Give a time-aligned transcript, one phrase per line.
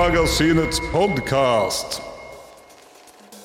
[0.00, 2.09] Filmmagasinets podkast.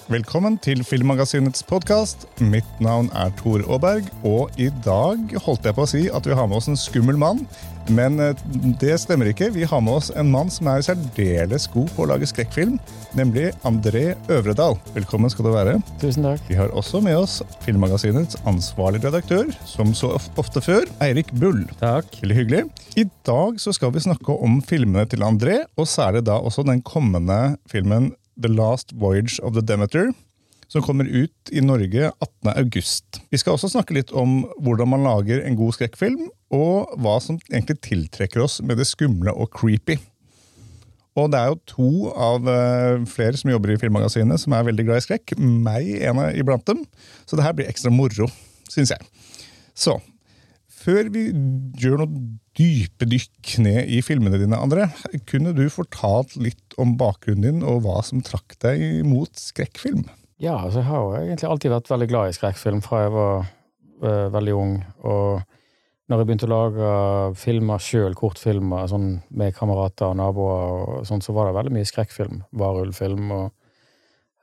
[0.06, 2.28] Velkommen til Filmmagasinets podkast.
[2.38, 6.36] Mitt navn er Tor Aaberg, og i dag holdt jeg på å si at vi
[6.38, 7.39] har med oss en skummel mann.
[7.89, 8.38] Men eh,
[8.78, 9.48] det stemmer ikke.
[9.56, 12.76] Vi har med oss en mann som er særdeles god på å lage skrekkfilm,
[13.18, 14.78] nemlig André Øvredal.
[14.93, 15.74] Velkommen skal du være.
[16.04, 16.43] Tusen takk.
[16.51, 21.64] Vi har også med oss Filmmagasinets ansvarlig redaktør, som så ofte før, Eirik Bull.
[21.82, 22.12] Takk.
[22.21, 22.62] Veldig hyggelig.
[22.93, 26.86] I dag så skal vi snakke om filmene til André, og særlig da også den
[26.86, 30.12] kommende filmen The Last Voyage of the Demeter,
[30.68, 32.52] som kommer ut i Norge 18.
[32.56, 33.22] august.
[33.31, 37.40] Vi skal også snakke litt om hvordan man lager en god skrekkfilm, og hva som
[37.52, 39.98] egentlig tiltrekker oss med det skumle og creepy.
[41.16, 44.88] Og det er jo to av eh, flere som jobber i Filmmagasinet som er veldig
[44.88, 45.38] glad i skrekk.
[45.40, 46.81] Meg en av iblant dem.
[47.24, 48.28] Så det her blir ekstra moro,
[48.68, 49.08] syns jeg.
[49.76, 49.96] Så
[50.86, 51.30] før vi
[51.80, 54.88] gjør noe dype dykk ned i filmene dine, André,
[55.30, 60.06] kunne du fortalt litt om bakgrunnen din og hva som trakk deg mot skrekkfilm?
[60.42, 63.36] Ja, altså jeg har jo egentlig alltid vært veldig glad i skrekkfilm fra jeg var
[63.45, 64.73] eh, veldig ung.
[65.08, 66.89] Og når jeg begynte å lage
[67.39, 71.88] filmer sjøl, kortfilmer sånn med kamerater og naboer, og sånt, så var det veldig mye
[71.90, 72.44] skrekkfilm.
[72.59, 73.31] Varulvfilm.
[73.36, 73.65] Og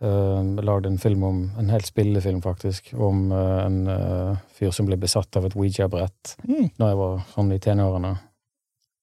[0.02, 4.74] eh, jeg lagde en film om, en hel spillefilm faktisk, om uh, en uh, fyr
[4.74, 6.70] som ble besatt av et Ouija-brett Mm.
[6.78, 8.12] når jeg var sånn i tenårene.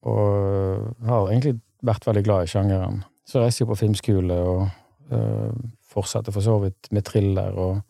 [0.09, 3.01] Og eh, har egentlig vært veldig glad i sjangeren.
[3.27, 4.61] Så reiste jeg på filmskole og
[5.11, 5.51] uh,
[5.89, 7.81] fortsatte for så vidt med thriller og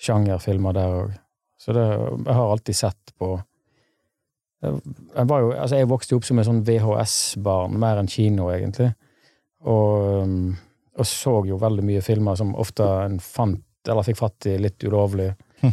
[0.00, 1.12] sjangerfilmer der òg.
[1.60, 3.36] Så det, jeg har alltid sett på
[4.64, 4.80] jeg,
[5.14, 8.90] jeg var jo, altså jeg vokste opp som en sånn VHS-barn, mer enn kino, egentlig.
[9.68, 10.54] Og, um,
[10.98, 14.82] og så jo veldig mye filmer som ofte en fant, eller fikk fatt i litt
[14.84, 15.30] ulovlig.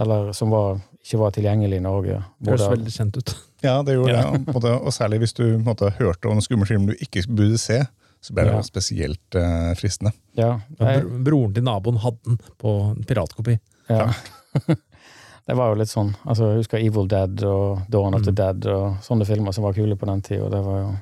[0.00, 2.22] eller som var, ikke var tilgjengelig i Norge.
[2.38, 3.34] Det Høres Både- veldig kjent ut.
[3.64, 4.30] Ja, det gjorde Ja.
[4.36, 4.54] det.
[4.54, 7.78] Og, og særlig hvis du måte, hørte om en skummel film du ikke burde se,
[8.24, 8.60] så ble det Ja.
[8.62, 10.12] spesielt eh, fristende.
[10.36, 12.74] ja, jeg, Broren til naboen hadde den på
[13.08, 13.58] piratkopi.
[13.88, 14.10] Ja.
[15.46, 16.14] det var jo litt sånn.
[16.24, 18.36] Altså, jeg husker Evil Dead og Dawn of the Mm.
[18.40, 20.48] Dead og sånne filmer som var kule på den tida.
[20.50, 20.92] Det var jo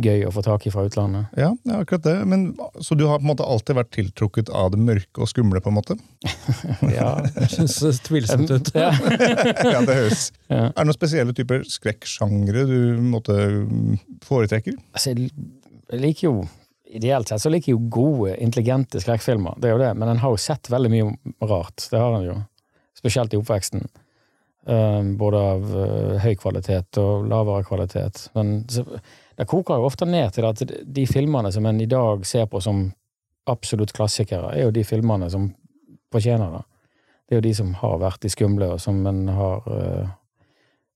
[0.00, 1.32] gøy å få tak i fra utlandet.
[1.36, 2.14] Ja, er akkurat det.
[2.28, 2.46] Men,
[2.80, 5.60] så du har på en måte alltid vært tiltrukket av det mørke og skumle?
[5.60, 5.98] på en måte?
[6.96, 7.20] Ja.
[7.36, 8.72] Jeg synes det ser tvilsomt ut.
[8.74, 8.90] ja.
[9.74, 10.30] Ja, det høres.
[10.48, 10.70] Ja.
[10.70, 13.38] Er det noen spesielle typer skrekksjangre du på måte,
[14.26, 14.78] foretrekker?
[14.94, 16.34] Altså, jeg liker jo
[16.92, 19.54] Ideelt sett så liker jeg jo gode, intelligente skrekkfilmer.
[19.56, 21.86] Det er jo det, men en har jo sett veldig mye rart.
[21.88, 22.34] Det har en jo.
[22.98, 23.86] Spesielt i oppveksten.
[24.68, 28.26] Um, både av uh, høy kvalitet og lavere kvalitet.
[28.36, 28.84] Men så,
[29.36, 32.60] det koker jo ofte ned til at de filmene som en i dag ser på
[32.60, 32.90] som
[33.50, 35.48] absolutt klassikere, er jo de filmene som
[36.12, 36.64] fortjener det.
[37.26, 40.10] Det er jo de som har vært de skumle, og som en har uh,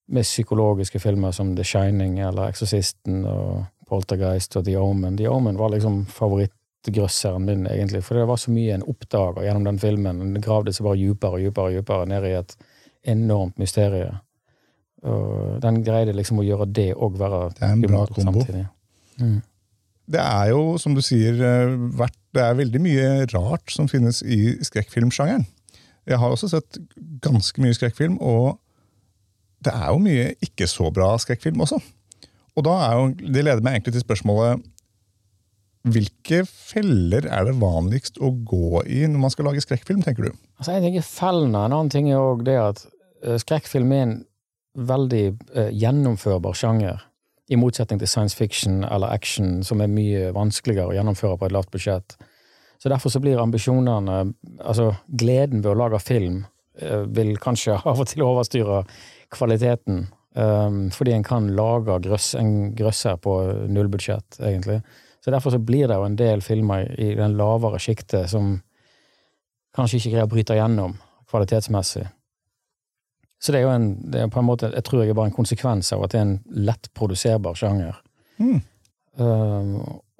[0.06, 5.16] med psykologiske filmer som The Shining eller Exorcisten og Poltergeist og The Omen.
[5.16, 9.66] The Omen var liksom favorittgrøsseren min, egentlig, for det var så mye en oppdaga gjennom
[9.66, 10.22] den filmen.
[10.22, 12.56] Den gravde seg bare dypere og dypere ned i et
[13.06, 14.12] enormt mysterie.
[15.06, 18.44] Og den greide liksom å gjøre det og være Det er en bra kombo.
[19.20, 19.38] Mm.
[20.06, 24.22] Det er jo, som du sier, eh, vært, det er veldig mye rart som finnes
[24.22, 25.46] i skrekkfilmsjangeren.
[26.06, 26.78] Jeg har også sett
[27.24, 28.60] ganske mye skrekkfilm, og
[29.66, 31.80] det er jo mye ikke så bra skrekkfilm også.
[32.56, 34.62] Og da er jo, Det leder meg egentlig til spørsmålet
[35.86, 40.32] Hvilke feller er det vanligst å gå i når man skal lage skrekkfilm, tenker du?
[40.58, 41.60] Altså, jeg tenker fellene.
[41.62, 42.80] En annen ting er òg det at
[43.22, 44.16] eh, skrekkfilm er en
[44.76, 47.04] veldig eh, gjennomførbar sjanger.
[47.48, 51.54] I motsetning til science fiction eller action, som er mye vanskeligere å gjennomføre på et
[51.54, 52.16] lavt budsjett.
[52.82, 56.44] Så derfor så blir ambisjonene Altså, gleden ved å lage film
[56.81, 58.84] eh, vil kanskje av og til overstyre
[59.32, 60.06] kvaliteten.
[60.36, 63.38] Um, fordi en kan lage grøss, en grøsser på
[63.72, 64.83] nullbudsjett, egentlig.
[65.24, 68.59] Så derfor så blir det jo en del filmer i den lavere sjiktet som
[69.77, 70.98] kanskje ikke greier å bryte gjennom
[71.30, 72.04] kvalitetsmessig.
[73.47, 75.31] Så det er jo en, det er på en måte, jeg tror jeg er bare
[75.31, 78.01] en konsekvens av at det er en lett produserbar sjanger.
[78.43, 78.57] Mm.
[79.21, 79.77] Uh,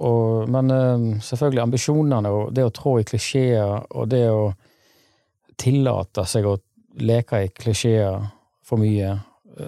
[0.07, 4.45] og, men uh, selvfølgelig ambisjonene og det å trå i klisjeer og det å
[5.59, 6.55] tillate seg å
[7.03, 8.29] leke i klisjeer
[8.63, 9.17] for mye.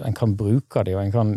[0.07, 1.35] En kan bruke dem, og en kan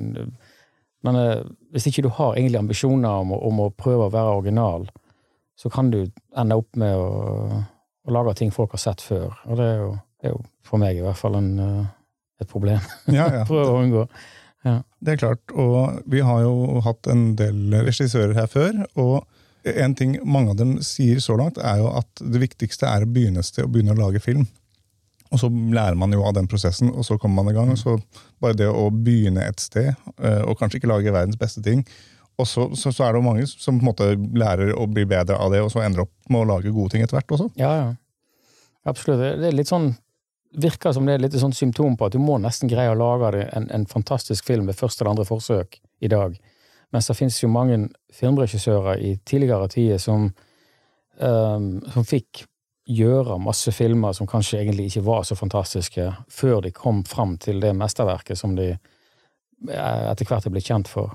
[1.03, 1.43] Men uh,
[1.75, 4.87] hvis ikke du har egentlig ambisjoner om, om å prøve å være original,
[5.59, 6.05] så kan du
[6.39, 7.65] ende opp med å,
[8.07, 9.35] å lage ting folk har sett før.
[9.51, 9.91] Og det er jo,
[10.23, 11.91] det er jo for meg i hvert fall en, eh,
[12.43, 12.81] et problem.
[13.07, 13.45] Ja, ja.
[13.49, 14.07] Prøve å unngå.
[14.63, 19.25] Det er klart, og vi har jo hatt en del regissører her før, og
[19.67, 23.11] en ting mange av dem sier så langt, er jo at det viktigste er å
[23.11, 24.47] begynne sted, å begynne å lage film.
[25.33, 27.71] Og så lærer man jo av den prosessen, og så kommer man i gang.
[27.73, 27.97] og Så
[28.43, 31.87] bare det å begynne et sted, eh, og kanskje ikke lage verdens beste ting,
[32.41, 34.07] Og så, så, så er det jo mange som på en måte
[34.41, 37.03] lærer å bli bedre av det, og så ender opp med å lage gode ting
[37.05, 37.51] etter hvert også.
[37.61, 37.91] Ja, ja.
[38.89, 39.21] Absolutt.
[39.39, 39.91] Det er litt sånn
[40.53, 43.47] Virker som det er litt sånn symptom på at du må nesten greie å lage
[43.57, 46.37] en, en fantastisk film ved første eller andre forsøk i dag.
[46.93, 50.29] Mens det finnes jo mange filmregissører i tidligere tider som,
[51.17, 52.45] um, som fikk
[52.85, 57.63] gjøre masse filmer som kanskje egentlig ikke var så fantastiske, før de kom fram til
[57.63, 61.15] det mesterverket som de eh, etter hvert er blitt kjent for.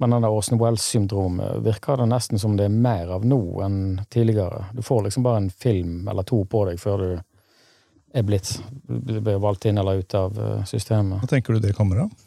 [0.00, 4.00] Men den der Orson Wells-syndromet virker det nesten som det er mer av nå enn
[4.08, 4.70] tidligere.
[4.72, 7.10] Du får liksom bare en film eller to på deg før du
[8.14, 8.56] er blitt
[8.90, 11.22] Ble valgt inn eller ut av eh, systemet.
[11.22, 12.24] Hva tenker du det kommer av?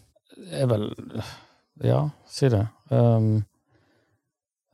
[0.52, 0.92] Er vel
[1.84, 2.62] Ja, si det.
[2.90, 3.44] Um,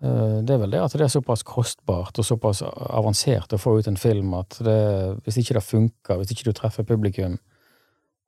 [0.04, 3.78] eh, det er vel det at det er såpass kostbart og såpass avansert å få
[3.80, 4.80] ut en film at det,
[5.26, 7.40] hvis ikke det funker, hvis ikke du treffer publikum,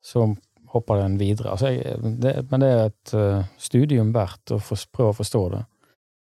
[0.02, 0.32] så
[0.72, 1.52] hopper den videre.
[1.52, 5.66] Altså, jeg, det, men det er et uh, studium verdt å prøve å forstå det.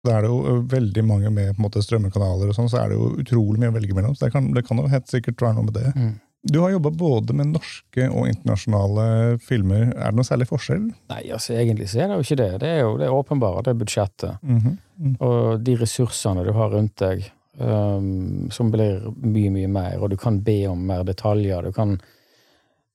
[0.07, 3.11] Da er det jo veldig mange med måte, strømmekanaler, og sånn, så er det jo
[3.21, 4.17] utrolig mye å velge mellom.
[4.17, 5.91] Så det kan, det kan jo helt sikkert være noe med det.
[5.93, 6.15] Mm.
[6.43, 9.91] Du har jobba både med norske og internasjonale filmer.
[9.93, 10.87] Er det noe særlig forskjell?
[11.13, 12.49] Nei, altså egentlig så er det jo ikke det.
[12.63, 14.41] Det er jo det åpenbare, det er budsjettet.
[14.41, 15.19] Mhm, mm.
[15.27, 17.27] Og de ressursene du har rundt deg,
[17.61, 21.69] um, som blir mye, mye mer, og du kan be om mer detaljer.
[21.69, 21.99] Du kan,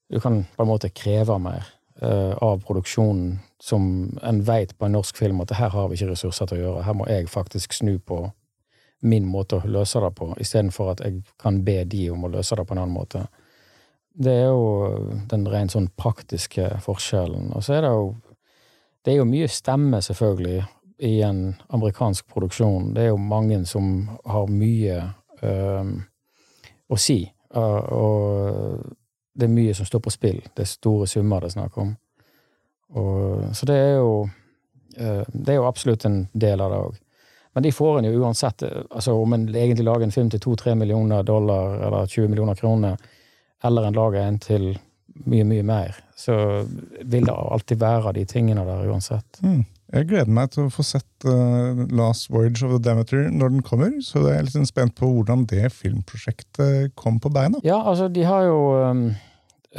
[0.10, 1.70] du kan på en måte kreve mer
[2.02, 3.86] uh, av produksjonen, som
[4.26, 6.88] en veit på en norsk film at her har vi ikke ressurser til å gjøre.
[6.90, 8.24] Her må jeg faktisk snu på
[9.06, 12.58] min måte å løse det på, istedenfor at jeg kan be de om å løse
[12.58, 13.26] det på en annen måte.
[14.16, 17.52] Det er jo den rent sånn praktiske forskjellen.
[17.56, 18.16] Og så er det jo
[19.06, 20.64] Det er jo mye stemme, selvfølgelig,
[20.98, 22.94] i en amerikansk produksjon.
[22.96, 24.96] Det er jo mange som har mye
[25.46, 25.92] øh,
[26.90, 27.20] å si,
[27.54, 28.96] og, og
[29.36, 30.42] det er mye som står på spill.
[30.56, 31.94] Det er store summer det er snakk om.
[32.96, 34.30] Og, så det er jo
[34.98, 37.00] øh, Det er jo absolutt en del av det òg.
[37.56, 38.64] Men de får en jo uansett.
[38.90, 42.98] altså Om en egentlig lager en film til to-tre millioner dollar eller 20 millioner kroner,
[43.64, 44.74] eller en lager en til
[45.24, 46.36] mye, mye mer, så
[47.02, 49.40] vil det alltid være de tingene der uansett.
[49.42, 49.64] Mm.
[49.94, 53.64] Jeg gleder meg til å få sett uh, Last Voyage of the Demeter når den
[53.64, 53.94] kommer.
[54.04, 57.62] Så jeg er litt sånn spent på hvordan det filmprosjektet kom på beina.
[57.64, 59.08] Ja, altså, de har jo um,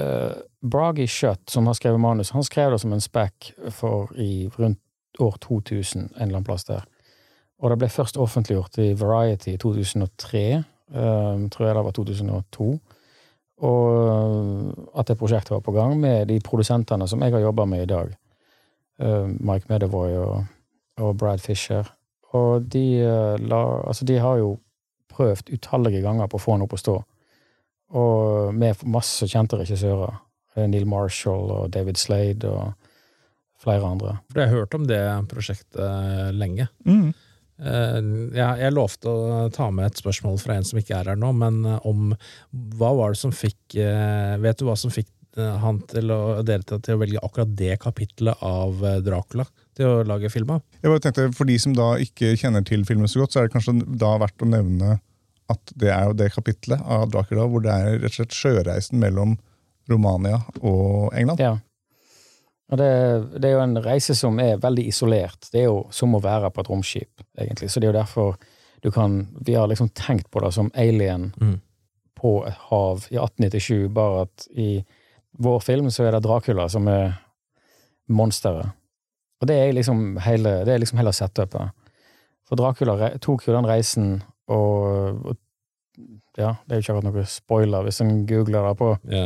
[0.01, 0.33] uh,
[0.65, 4.81] Bragi Shutt, som har skrevet manus, han skrev det som en spec for i rundt
[5.21, 6.87] år 2000, en eller annen plass der.
[7.63, 10.43] Og det ble først offentliggjort i Variety i 2003,
[10.93, 12.69] um, tror jeg det var 2002.
[13.67, 17.87] Og at det prosjektet var på gang med de produsentene som jeg har jobba med
[17.87, 18.13] i dag.
[19.01, 20.45] Uh, Mike Medevoy og,
[21.01, 21.89] og Brad Fisher.
[22.37, 24.59] Og de, uh, la, altså de har jo
[25.17, 26.97] prøvd utallige ganger på å få den opp å stå.
[27.97, 30.19] Og med masse kjente regissører.
[30.57, 32.73] Eh, Neil Marshall og David Slade og
[33.63, 34.17] flere andre.
[34.33, 35.01] For jeg har hørt om det
[35.31, 36.69] prosjektet eh, lenge.
[36.89, 37.13] Mm.
[37.57, 37.99] Eh,
[38.37, 41.33] Jeg, jeg lovte å ta med et spørsmål fra en som ikke er her nå,
[41.37, 42.11] men eh, om
[42.77, 46.65] hva var det som fikk eh, Vet du hva som fikk han til å, dere
[46.65, 49.45] til, til å velge akkurat det kapitlet av Dracula
[49.77, 50.63] til å lage film av?
[50.81, 53.51] Jeg bare tenkte, For de som da ikke kjenner til filmen så godt, så er
[53.51, 54.95] det kanskje da verdt å nevne
[55.53, 58.97] at det er jo det kapitlet av Dracula hvor det er rett og slett sjøreisen
[59.03, 59.37] mellom
[59.93, 61.45] Romania og England.
[61.45, 61.53] Ja.
[62.73, 62.89] Og det,
[63.41, 65.49] det er jo en reise som er veldig isolert.
[65.53, 67.69] Det er jo som å være på et romskip, egentlig.
[67.71, 68.37] Så det er jo derfor
[68.83, 71.61] du kan Vi har liksom tenkt på det som alien Mm.
[72.17, 74.85] på et hav i 1897, bare at i
[75.39, 77.15] vår film så er det Dracula som er
[78.09, 78.73] monsteret.
[79.41, 81.71] Og det er liksom hele, det er liksom hele setupet.
[82.49, 85.37] For Dracula tok jo den reisen og, og
[86.37, 88.91] Ja, det er jo ikke akkurat noe spoiler hvis en googler det på.
[89.09, 89.23] Ja.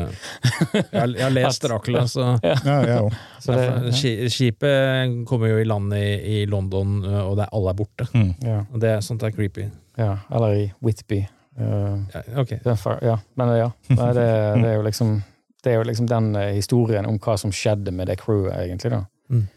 [0.93, 3.01] Jeg, jeg har lest Dracula, så Ja, Ja.
[3.43, 7.79] Så det, Skipet kommer jo i land i, i London, og det er, alle er
[7.81, 8.07] borte.
[8.45, 9.67] ja, Og det sånt er creepy.
[9.99, 11.25] ja, eller i Whitby.
[11.61, 12.55] Uh, Ja, ok.
[12.65, 13.71] Den Ja, men ja.
[13.91, 14.27] Nei, det,
[14.63, 15.17] det er jo liksom
[15.65, 19.03] Det er jo liksom den historien om hva som skjedde med det crewet, egentlig, da.
[19.29, 19.49] Mm.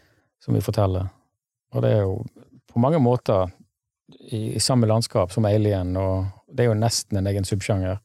[0.44, 1.06] Som vi forteller.
[1.72, 2.18] Og det er jo
[2.72, 3.48] på mange måter
[4.30, 7.98] i, i samme landskap som Alien, og det er jo nesten en egen subsjanger.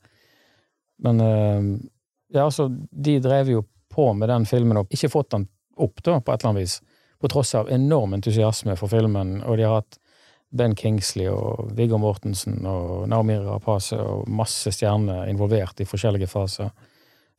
[1.05, 1.61] Men eh,
[2.33, 3.63] ja, altså, de drev jo
[3.93, 5.47] på med den filmen og ikke fått den
[5.79, 6.79] opp, da, på et eller annet vis.
[7.19, 9.99] På tross av enorm entusiasme for filmen, og de har hatt
[10.49, 16.71] Ben Kingsley og Viggo Mortensen og Naomi Rapace og masse stjerner involvert i forskjellige faser,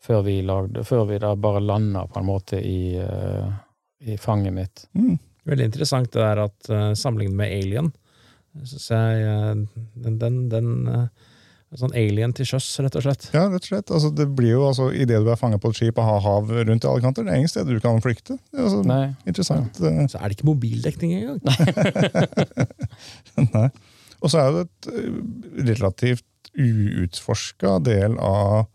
[0.00, 3.50] før vi, lagde, før vi da bare landa på en måte i, eh,
[4.06, 4.84] i fanget mitt.
[4.94, 5.18] Mm.
[5.50, 7.90] Veldig interessant det der at uh, sammenlignet med Alien,
[8.64, 11.28] synes jeg eh, den, den, den eh,
[11.78, 13.28] Sånn alien til sjøs, rett og slett.
[13.30, 13.90] Ja, rett og slett.
[13.94, 16.48] Altså, det blir jo altså, Idet du er fanget på et skip og har hav
[16.50, 18.40] rundt i alle kanter, det er ingen steder du kan flykte.
[18.50, 19.04] Det er altså, Nei.
[19.30, 19.78] interessant.
[19.78, 20.08] Ja.
[20.10, 21.38] Så er det ikke mobildekning engang.
[23.54, 23.68] Nei.
[24.18, 25.22] Og så er det et eh,
[25.70, 28.66] relativt uutforska del av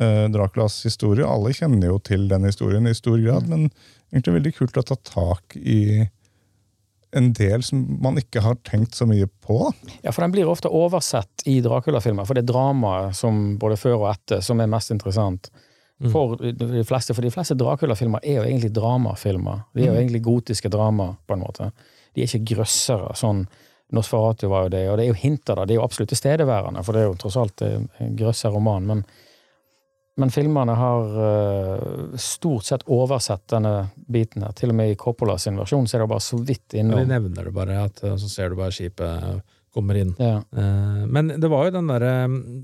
[0.00, 1.26] uh, Draculas historie.
[1.28, 3.68] Alle kjenner jo til den historien i stor grad, men
[4.10, 6.08] egentlig veldig kult å ta tak i
[7.16, 9.72] en del som man ikke har tenkt så mye på.
[10.04, 13.98] Ja, for den blir ofte oversett i Dracula-filmer, for det er dramaet som både før
[14.04, 15.50] og etter som er mest interessant.
[16.08, 19.66] For de fleste, for de fleste Dracula-filmer er jo egentlig dramafilmer.
[19.76, 21.66] De er jo egentlig gotiske drama, på en måte.
[22.14, 23.44] De er ikke grøssere, sånn
[23.90, 25.66] Nosferatu var jo det, og det er jo hinter der.
[25.66, 29.02] det er jo absolutt tilstedeværende, for det er jo tross alt en grøsser roman, men,
[30.20, 34.52] men filmerne har uh, stort sett oversett denne biten her.
[34.56, 37.06] Til og med i Coppola sin versjon så er det bare så vidt Ja, de
[37.08, 39.40] nevner det bare, at eh, så ser du bare skipet
[39.74, 40.12] kommer inn.
[40.18, 40.40] Ja.
[40.56, 42.06] Uh, Men det var jo den der,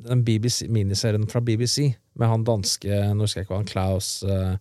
[0.09, 4.11] den BBC, miniserien fra BBC med han danske Nå husker jeg ikke hva han Klaus
[4.27, 4.57] eh,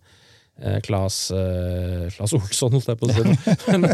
[0.62, 3.24] eh, eh, Olsson, holdt jeg på å si.
[3.72, 3.88] men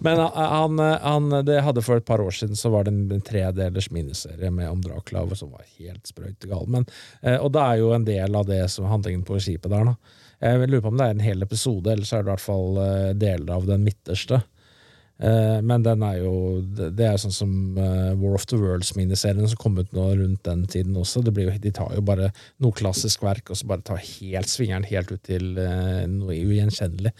[0.00, 3.90] men han, han, det hadde for et par år siden så var det en tredelers
[3.94, 6.66] miniserie med om Dracula som var helt sprøyt gal.
[6.68, 6.86] Men,
[7.22, 9.92] eh, og det er jo en del av det som handlingen på skipet der.
[9.92, 10.18] Da.
[10.40, 12.46] Jeg lurer på om det er en hel episode, eller så er det i hvert
[12.46, 14.40] fall eh, deler av den midterste.
[15.20, 19.60] Eh, Men den er jo Det er sånn som eh, War of the Worlds-miniserien som
[19.60, 21.20] kom ut nå rundt den tiden også.
[21.26, 22.30] Det blir jo, de tar jo bare
[22.64, 27.12] noe klassisk verk og så bare tar helt svingeren helt ut til eh, noe ugjenkjennelig.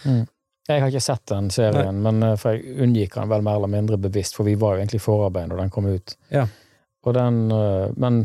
[0.70, 3.72] Jeg har ikke sett den serien, men eh, for jeg unngikk den vel mer eller
[3.72, 6.16] mindre bevisst, for vi var jo egentlig i forarbeid når den kom ut.
[6.32, 6.46] Ja.
[7.00, 7.46] Den,
[7.96, 8.18] men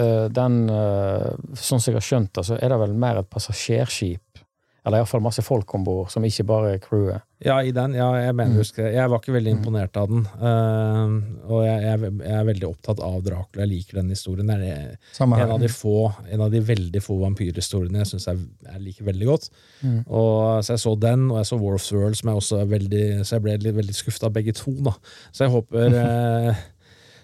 [0.00, 4.42] den, sånn som jeg har skjønt det, så er det vel mer et passasjerskip.
[4.86, 7.20] Eller iallfall masse folk om bord, som ikke bare crewet.
[7.44, 7.94] Ja, i den.
[7.96, 8.58] Ja, jeg mener, Mm.
[8.60, 10.22] husker, jeg var ikke veldig imponert av den.
[10.40, 11.20] Uh,
[11.52, 13.64] og jeg, jeg, jeg er veldig opptatt av Dracula.
[13.64, 14.46] Jeg liker den historien.
[14.48, 15.94] Det er en av de få,
[16.30, 19.48] en av de veldig få vampyrhistoriene jeg syns jeg, jeg liker veldig godt.
[19.82, 20.00] Mm.
[20.08, 23.04] Og, så jeg så den, og jeg så Warf's World, som jeg også er veldig
[23.24, 24.96] Så jeg ble litt, veldig skuffa av begge to, da.
[25.32, 26.66] Så jeg håper eh,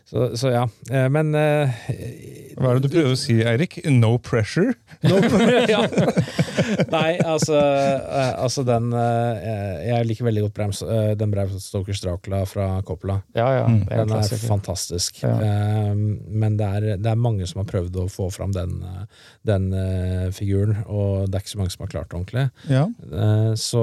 [0.07, 0.65] så, så ja.
[0.91, 1.73] Eh, Men eh,
[2.57, 3.79] Hva er det du prøver å si, Eirik?
[3.91, 4.77] No pressure?
[5.11, 5.19] no,
[5.69, 5.83] ja.
[6.93, 10.83] Nei, altså, eh, altså den Jeg liker veldig godt Brems,
[11.21, 13.19] den Stokers Dracula fra Coppola.
[13.37, 13.67] Ja, ja.
[13.69, 13.83] Mm.
[13.91, 15.21] Er Den er fantastisk.
[15.23, 15.35] Ja.
[15.95, 18.79] Men det er, det er mange som har prøvd å få fram den,
[19.47, 19.69] den
[20.35, 22.47] figuren, og det er ikke så mange som har klart det ordentlig.
[22.73, 22.87] Ja,
[23.17, 23.83] Eh, så,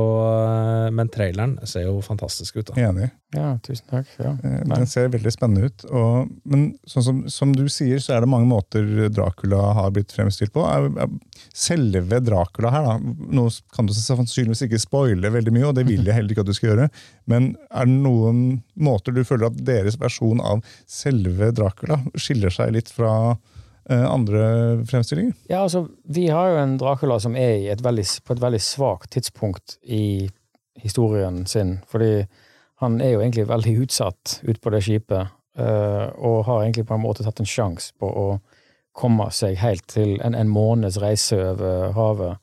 [0.94, 2.72] men traileren ser jo fantastisk ut.
[2.72, 2.90] da.
[2.90, 3.10] enig.
[3.34, 4.10] Ja, tusen takk.
[4.22, 4.36] Ja.
[4.44, 4.60] Eh.
[4.70, 5.86] Den ser veldig spennende ut.
[5.90, 10.14] Og, men sånn som, som du sier, så er det mange måter Dracula har blitt
[10.14, 10.66] fremstilt på.
[11.54, 16.06] Selve Dracula her, da, nå kan du sannsynligvis ikke spoile veldig mye, og det vil
[16.06, 16.92] jeg heller ikke at du skal gjøre,
[17.30, 22.76] men er det noen måter du føler at deres versjon av selve Dracula skiller seg
[22.78, 24.46] litt fra eh, andre
[24.90, 25.34] fremstillinger?
[25.50, 28.62] Ja, altså, vi har jo en Dracula som er i et veldig, på et veldig
[28.64, 30.30] svakt tidspunkt i
[30.84, 32.26] historien sin, fordi
[32.84, 36.98] han er jo egentlig veldig utsatt ut på det skipet, eh, og har egentlig på
[36.98, 38.28] en måte tatt en sjanse på å
[38.94, 42.38] komme seg helt til en, en måneds reise over havet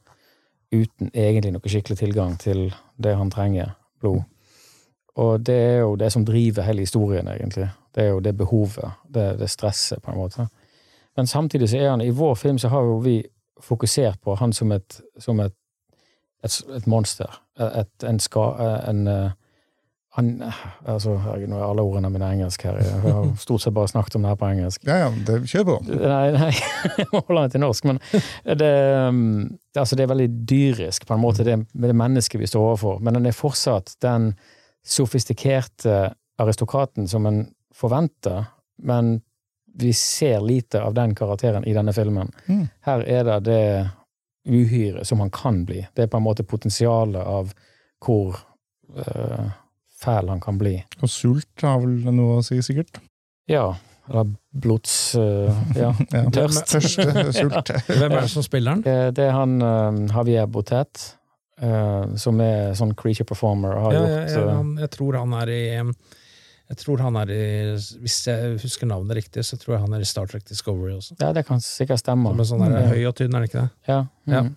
[0.74, 2.68] uten egentlig noe skikkelig tilgang til
[2.98, 4.22] det han trenger, blod.
[5.20, 7.68] Og det er jo det som driver hele historien, egentlig.
[7.94, 10.46] Det er jo det behovet, det, det stresset, på en måte.
[11.16, 13.18] Men samtidig så er han I vår film så har jo vi
[13.60, 15.54] fokusert på han som et, som et,
[16.44, 17.42] et, et monster.
[17.58, 18.46] Et, en ska...
[18.88, 19.30] En, eh,
[20.20, 20.52] han,
[20.88, 22.78] altså, herregud, nå er alle ordene mine engelsk her.
[22.84, 24.84] Jeg har stort sett bare snakket om det her på engelsk.
[24.86, 25.76] Ja, ja, det, kjør på.
[25.90, 26.50] Nei, nei,
[27.00, 28.70] jeg må holde meg til norsk, men det, det,
[29.80, 33.00] altså det er veldig dyrisk, på en måte, det, det mennesket vi står overfor.
[33.04, 34.32] Men den er fortsatt den
[34.86, 37.44] sofistikerte aristokraten som en
[37.76, 38.44] forventer,
[38.82, 39.18] men
[39.80, 42.32] vi ser lite av den karakteren i denne filmen.
[42.46, 42.68] Mm.
[42.86, 43.64] Her er det det
[44.48, 45.86] uhyre som han kan bli.
[45.94, 47.52] Det er på en måte potensialet av
[48.04, 48.38] hvor
[48.96, 49.50] eh,
[50.00, 50.76] fæl han kan bli.
[51.02, 53.00] Og sult har vel noe å si, sikkert?
[53.50, 53.68] Ja.
[54.10, 55.14] Eller blods...
[55.20, 55.92] eh, ja.
[56.16, 56.24] Ja.
[56.34, 56.64] Tørst.
[56.72, 57.06] Tørste
[57.38, 57.72] sult.
[57.86, 58.86] Hvem er det som spiller den?
[58.90, 59.58] Eh, Det er han
[60.10, 61.04] Javier Botet,
[61.60, 64.90] eh, som er sånn creature performer og har Ja, gjort ja, ja, eh, han, jeg
[64.96, 65.62] tror han er i
[66.70, 67.44] jeg tror han er i,
[67.98, 71.16] Hvis jeg husker navnet riktig, så tror jeg han er i Star Trek Discovery også.
[71.18, 72.30] Ja, det kan sikkert stemme.
[72.30, 72.92] Som er sånn der, Mm.
[72.94, 73.70] høy og tynn, er det ikke det?
[73.90, 73.96] Ja.
[74.30, 74.42] Ja.
[74.46, 74.52] mm.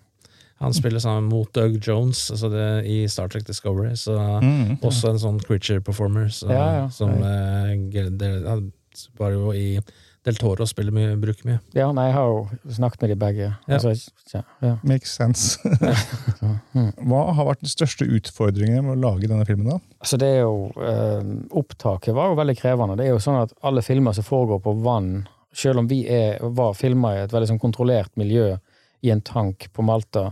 [0.64, 3.94] Han spiller sammen mot Doug Jones altså det, i Star Trek Discovery.
[4.00, 4.78] Så Mm.
[4.82, 6.30] Også en sånn creature performer.
[6.32, 6.88] Så, Ja, ja.
[6.90, 7.76] Som eh,
[8.18, 8.72] del- han
[9.20, 9.80] var jo i
[10.24, 11.60] Del Toro spiller mye, bruker mye.
[11.76, 13.48] ja, nei, jeg har jo snakket med de begge.
[13.68, 13.76] Ja.
[13.76, 13.92] Altså,
[14.34, 14.78] ja, ja.
[14.82, 15.58] Makes sense.
[17.04, 19.68] Hva har vært den største utfordringen med å lage denne filmen?
[19.74, 19.80] da?
[20.00, 21.28] Altså, det er jo eh,
[21.60, 22.96] Opptaket var jo veldig krevende.
[23.00, 26.40] Det er jo sånn at alle filmer som foregår på vann selv om vi er,
[26.56, 28.56] var filma i et veldig sånn kontrollert miljø
[29.04, 30.32] i en tank på Malta,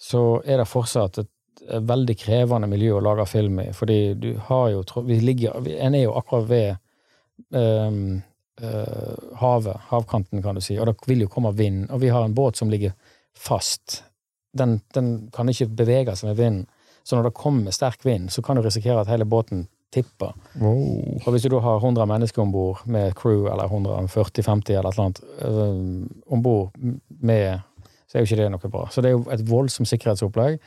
[0.00, 1.30] så er det fortsatt et
[1.68, 6.06] veldig krevende miljø å lage film i, fordi du har jo vi ligger, En er
[6.06, 6.76] jo akkurat ved
[7.50, 8.22] um,
[8.62, 12.24] uh, havet, havkanten, kan du si, og det vil jo komme vind, og vi har
[12.24, 12.94] en båt som ligger
[13.36, 14.02] fast.
[14.56, 16.66] Den, den kan ikke bevege seg med vinden.
[17.04, 20.34] Så når det kommer sterk vind, så kan du risikere at hele båten tipper.
[20.60, 21.20] Wow.
[21.24, 24.98] Og hvis du da har 100 mennesker om bord med crew, eller 140-50 eller et
[24.98, 26.76] eller annet, um, om bord
[27.20, 27.60] med
[28.10, 28.86] Så er jo ikke det noe bra.
[28.90, 30.58] Så det er jo et voldsomt sikkerhetsopplegg.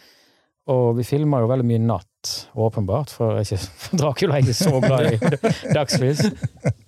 [0.71, 4.55] Og vi filmer jo veldig mye natt, åpenbart, for, er ikke, for Dracula er ikke
[4.55, 5.41] så glad i
[5.77, 6.23] dagslys.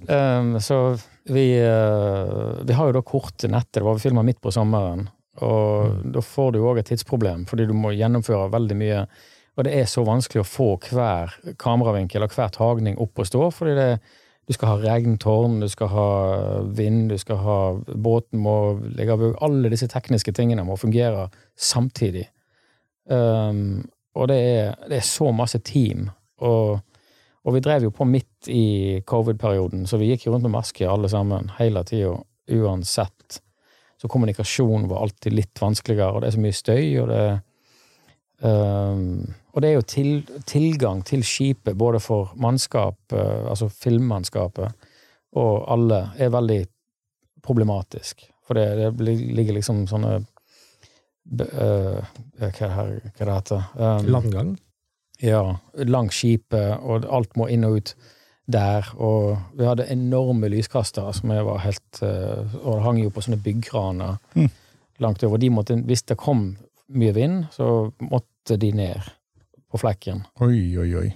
[0.07, 0.79] Um, så
[1.27, 3.81] vi, uh, vi har jo da korte netter.
[3.81, 5.09] Det var vi filma midt på sommeren.
[5.43, 9.01] Og da får du jo òg et tidsproblem, fordi du må gjennomføre veldig mye.
[9.55, 13.43] Og det er så vanskelig å få hver kameravinkel og hver tagning opp og stå,
[13.55, 13.89] fordi det,
[14.45, 16.09] du skal ha regntårn, du skal ha
[16.77, 18.55] vind, du skal ha Båten må
[18.97, 22.27] ligge over Alle disse tekniske tingene må fungere samtidig.
[23.09, 23.85] Um,
[24.15, 26.09] og det er, det er så masse team.
[26.45, 26.77] Og,
[27.45, 31.09] og vi drev jo på midt i covid-perioden, så vi gikk rundt med maske alle
[31.11, 32.13] sammen hele tida,
[32.55, 33.41] uansett.
[33.97, 37.23] Så kommunikasjon var alltid litt vanskeligere, og det er så mye støy, og det
[38.45, 40.09] um, Og det er jo til,
[40.45, 44.74] tilgang til skipet, både for mannskap, eh, altså filmmannskapet,
[45.35, 46.62] og alle, er veldig
[47.43, 48.25] problematisk.
[48.47, 50.25] For det, det ligger liksom sånne øh,
[51.35, 51.47] hva,
[52.39, 54.51] er det her, hva det heter um, Landgang.
[55.24, 55.41] ja,
[55.88, 57.95] langs skipet, og alt må inn og ut
[58.51, 58.91] der.
[59.01, 63.24] Og vi hadde enorme lyskastere som jeg var helt uh, Og det hang jo på
[63.25, 64.50] sånne byggkraner Mm.
[65.00, 65.38] langt over.
[65.38, 66.57] De måtte, hvis det kom
[66.88, 69.01] mye vind, så måtte de ned
[69.75, 70.25] på flekken.
[70.44, 71.12] Oi, oi, oi.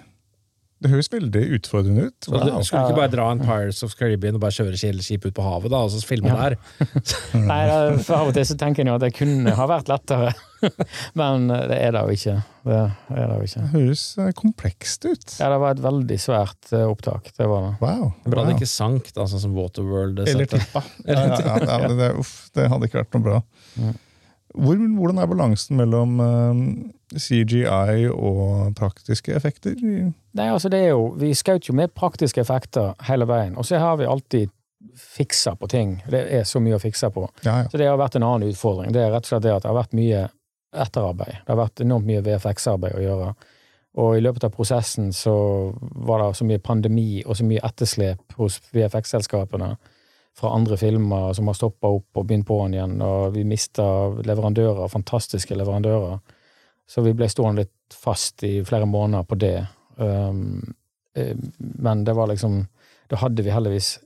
[0.80, 2.28] Det høres veldig utfordrende ut.
[2.32, 2.46] Wow.
[2.62, 5.43] du skulle ikke bare dra en Pirates of Caribbean og bare kjøre skip ut på
[5.43, 6.38] havet, da, og så filme Ja.
[6.39, 6.56] der?
[7.50, 7.63] Nei,
[8.00, 10.32] for av og til så tenker en jo at det kunne ha vært lettere,
[11.19, 12.38] men det er det jo ikke.
[12.69, 13.65] Det er det jo ikke.
[13.65, 15.28] Det høres eh, komplekst ut.
[15.41, 17.74] Ja, det var et veldig svært eh, opptak, det var det.
[17.84, 18.12] Wow.
[18.24, 18.60] Bra det wow.
[18.62, 20.24] ikke sank, da, sånn som Waterworld.
[20.24, 20.86] Eller tippa.
[21.04, 23.41] Ja, ja, ja, ja, det, uff, det hadde ikke vært noe bra.
[23.76, 23.98] Mm.
[24.55, 26.62] Hvor, hvordan er balansen mellom eh,
[27.21, 29.75] CGI og praktiske effekter?
[29.79, 33.81] Nei, altså det er jo, Vi skjøt jo med praktiske effekter hele veien, og så
[33.81, 34.49] har vi alltid
[34.95, 35.99] fiksa på ting.
[36.09, 37.27] Det er så mye å fikse på.
[37.43, 37.69] Ja, ja.
[37.69, 38.93] Så det har vært en annen utfordring.
[38.95, 40.25] Det er rett og slett det at det har vært mye
[40.69, 41.39] etterarbeid.
[41.43, 43.29] Det har vært enormt mye VFX-arbeid å gjøre.
[43.99, 45.35] Og i løpet av prosessen så
[45.79, 49.73] var det så mye pandemi og så mye etterslep hos VFX-selskapene
[50.39, 53.86] fra andre filmer som har stoppa opp og begynt på'n igjen, og vi mista
[54.25, 56.19] leverandører, fantastiske leverandører.
[56.89, 59.58] Så vi ble stående litt fast i flere måneder på det.
[59.97, 60.73] Um,
[61.15, 62.62] eh, men det var liksom
[63.10, 63.97] Da hadde vi heldigvis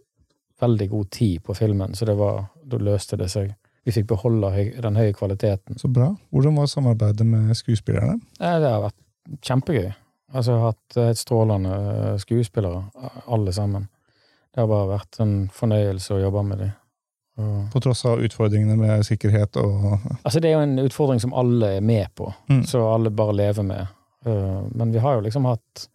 [0.63, 3.49] veldig god tid på filmen, så det var, da løste det seg.
[3.83, 5.75] Vi fikk beholde den høye kvaliteten.
[5.75, 6.13] Så bra.
[6.31, 8.21] Hvordan var samarbeidet med skuespillerne?
[8.39, 9.91] Eh, Det har vært kjempegøy.
[10.33, 12.83] Altså, jeg har hatt helt strålende eh, skuespillere,
[13.27, 13.89] alle sammen.
[14.53, 16.71] Det har bare vært en fornøyelse å jobbe med dem.
[17.41, 21.33] Og, På tross av utfordringene med sikkerhet og altså, det er jo en utfordring som
[21.33, 22.63] alle er med på, Mm.
[22.69, 23.87] så alle bare lever med.
[24.25, 25.87] Eh, Men vi har jo liksom hatt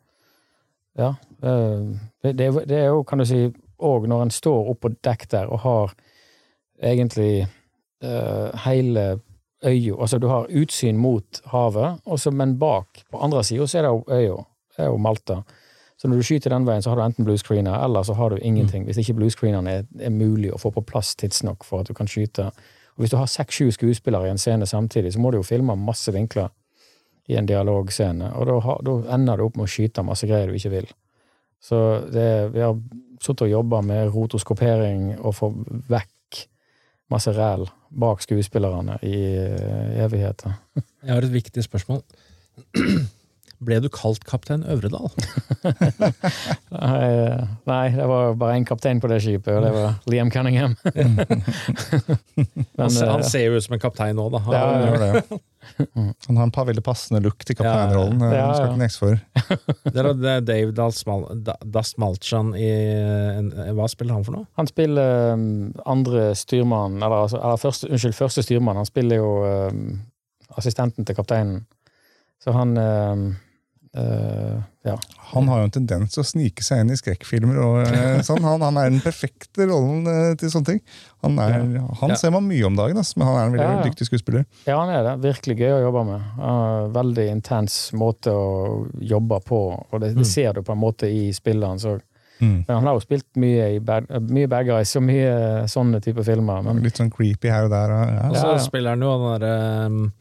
[0.99, 1.15] Ja.
[1.43, 4.89] eh, Det, det, er- det er jo, kan du si, òg når en står oppå
[4.89, 5.95] på dekk der og har
[6.83, 7.47] egentlig
[8.03, 9.21] eh, hele
[9.65, 12.01] øya Altså, du har utsyn mot havet,
[12.33, 14.45] men bak, på andre sida, så er det jo øya.
[14.77, 15.43] Det er jo Malta.
[15.99, 18.37] Så når du skyter den veien, så har du enten bluescreener, eller så har du
[18.39, 18.85] ingenting.
[18.87, 22.07] Hvis ikke bluescreeneren er, er mulig å få på plass tidsnok for at du kan
[22.07, 22.45] skyte.
[22.95, 25.75] Og hvis du har seks-sju skuespillere i en scene samtidig, så må du jo filme
[25.77, 26.49] masse vinkler
[27.29, 30.47] i en dialogscene, og da, har- da ender du opp med å skyte masse greier
[30.49, 30.87] du ikke vil.
[31.61, 31.77] Så
[32.15, 32.79] det, vi har
[33.21, 35.51] sittet og jobba med rotoskopering og få
[35.91, 36.45] vekk
[37.11, 40.55] masse ræl bak skuespillerne i eh, evigheter.
[41.03, 42.03] Jeg har et viktig spørsmål.
[43.59, 45.09] Ble du kalt kaptein Øvredal?
[47.69, 50.77] Nei, det var bare én kaptein på det skipet, og det var Liam Cunningham.
[50.95, 51.19] Men,
[52.79, 54.39] Han, ser- eh, ser jo ut som en kaptein nå, da.
[54.47, 55.23] Han, Ja,
[55.89, 56.15] Han.
[56.29, 58.21] Han har en par veldig passende look til kapteinrollen.
[58.23, 58.45] Ja, ja.
[58.47, 59.19] eh, Skal ikke nekse for.
[59.93, 60.73] Det er er Dave
[61.75, 62.69] Dastmalchan i
[63.77, 64.47] Hva spiller han for noe?
[64.57, 68.79] Han spiller um, andre styrmann, eller, altså, eller første, unnskyld, første styrmann.
[68.81, 69.35] Han spiller jo
[69.69, 69.83] um,
[70.57, 71.67] assistenten til kapteinen.
[72.41, 73.27] Så han um,
[73.99, 74.95] uh, Ja.
[75.35, 77.59] Han har jo en tendens til å snike seg inn i skrekkfilmer.
[77.61, 78.41] og eh, sånn.
[78.47, 80.81] han, han er den perfekte rollen uh, til sånne ting.
[81.27, 81.59] Han, er,
[82.01, 82.17] han Ja.
[82.17, 83.85] ser man mye om dagen, altså, men han er en veldig Ja, ja.
[83.91, 84.47] dyktig skuespiller.
[84.65, 85.17] ja, han er det.
[85.27, 86.29] Virkelig gøy å jobbe med.
[86.41, 89.61] Uh, veldig intens måte å jobbe på,
[89.93, 92.01] og det, det ser du på en måte i spillet hans òg.
[92.41, 92.65] Mm.
[92.69, 96.23] Men han har jo spilt mye i bad, mye bad guys og mye sånne type
[96.23, 96.63] filmer.
[96.63, 97.91] Men Litt sånn creepy her og der.
[97.91, 98.29] og- Ja.
[98.31, 98.59] Så Ja, ja.
[98.63, 100.13] spiller han jo den derre um,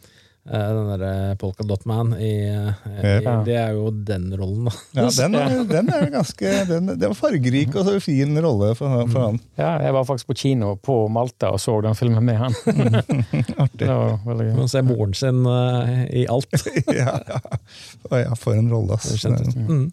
[0.47, 3.33] den derre Polka Dot Man i, eh, i Ja.
[3.43, 4.73] Det er jo den rollen, da.
[4.95, 9.03] Ja, den, er, den er ganske den, Det var fargerik og så fin rolle for,
[9.11, 9.39] for han.
[9.59, 12.55] ja, jeg var faktisk på kino på Malta og så den filmen med han.
[13.63, 13.83] Artig.
[13.83, 14.55] Det var veldig gøy.
[14.61, 16.49] Man ser moren sin uh, i alt.
[16.97, 18.33] Ja, ja.
[18.39, 19.25] For en rolle, ass.
[19.27, 19.89] Mm.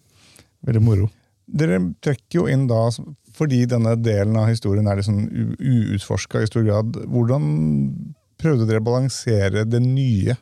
[0.64, 1.10] Veldig moro.
[1.44, 2.86] Dere trekker jo inn da,
[3.34, 5.18] fordi denne delen av historien er liksom
[5.58, 7.00] uutforska i stor grad.
[7.10, 7.48] Hvordan
[8.44, 10.36] prøvde dere å balansere det nye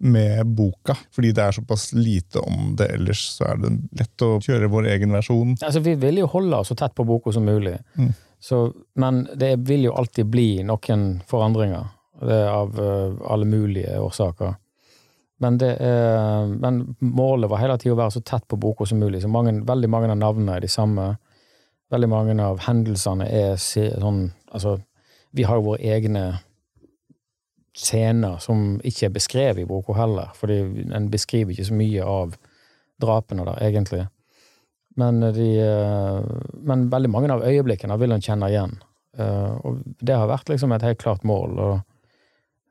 [0.00, 0.96] med boka?
[1.12, 4.88] Fordi det er såpass lite om det ellers, så er det lett å kjøre vår
[4.94, 5.56] egen versjon.
[5.58, 7.76] Altså, vi vil jo holde oss så tett på boka som mulig.
[7.98, 8.12] Mm.
[8.40, 8.62] Så,
[8.94, 11.90] men det vil jo alltid bli noen forandringer.
[12.20, 14.54] Det er av eh, alle mulige årsaker.
[15.40, 19.00] Men, det er, men målet var hele tida å være så tett på boka som
[19.00, 19.22] mulig.
[19.22, 21.14] Så mange, veldig mange av navnene er de samme.
[21.90, 24.80] Veldig mange av hendelsene er sånn Altså,
[25.30, 26.24] vi har jo våre egne
[27.80, 30.60] scener som ikke er beskrevet i boka heller, fordi
[30.94, 32.36] en beskriver ikke så mye av
[33.00, 34.06] drapene der, egentlig.
[35.00, 36.30] Men, de, eh,
[36.66, 38.74] men veldig mange av øyeblikkene vil en kjenne igjen.
[39.18, 41.58] Eh, Og det har vært liksom et helt klart mål.
[41.58, 41.80] og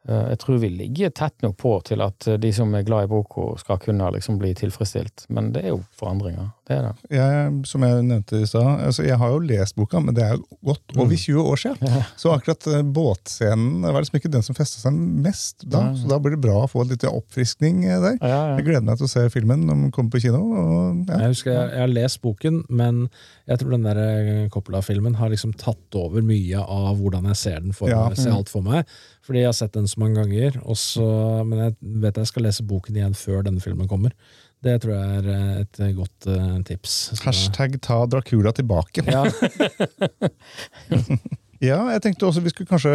[0.08, 3.10] Jeg tror vi ligger tett nok på til at eh, de som er glad i
[3.12, 5.26] boka, skal kunne liksom bli tilfredsstilt.
[5.30, 6.48] Men det er jo forandringer.
[6.70, 7.10] Det er det.
[7.18, 10.40] Jeg, som jeg nevnte i stad, altså jeg har jo lest boka, men det er
[10.66, 12.00] godt over 20 år siden.
[12.22, 15.90] Så akkurat eh, båtscenen var liksom ikke den som festa seg mest da.
[15.98, 18.18] Så da blir det bra å få litt oppfriskning eh, der.
[18.24, 20.42] Ja, Jeg gleder meg til å se filmen når den kommer på kino.
[20.48, 21.20] Og, ja.
[21.26, 23.04] Jeg husker jeg, jeg har lest boken, men
[23.50, 27.64] jeg tror den der eh, Coppola-filmen har liksom tatt over mye av hvordan jeg ser
[27.66, 28.86] den for meg, ser alt for meg.
[29.26, 31.04] Fordi jeg har sett den så mange ganger, Også,
[31.48, 31.76] men jeg
[32.06, 34.14] vet jeg skal lese boken igjen før denne filmen kommer.
[34.64, 36.96] Det tror jeg er eh, et godt uh, tips.
[37.16, 39.06] Så- Hashtag ta Dracula tilbake.
[39.08, 39.24] Ja,
[41.60, 42.92] Ja, jeg tenkte også vi skulle kanskje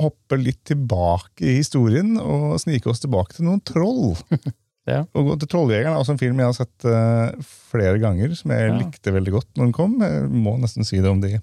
[0.00, 4.14] hoppe litt tilbake i historien og snike oss tilbake til noen troll.
[4.88, 5.02] Ja.
[5.14, 7.36] Og gå til 'Trolljegeren' er også en film jeg har sett uh,
[7.70, 8.78] flere ganger, som jeg Ja.
[8.80, 9.92] likte veldig godt når den kom.
[10.02, 11.34] Jeg må nesten si det om de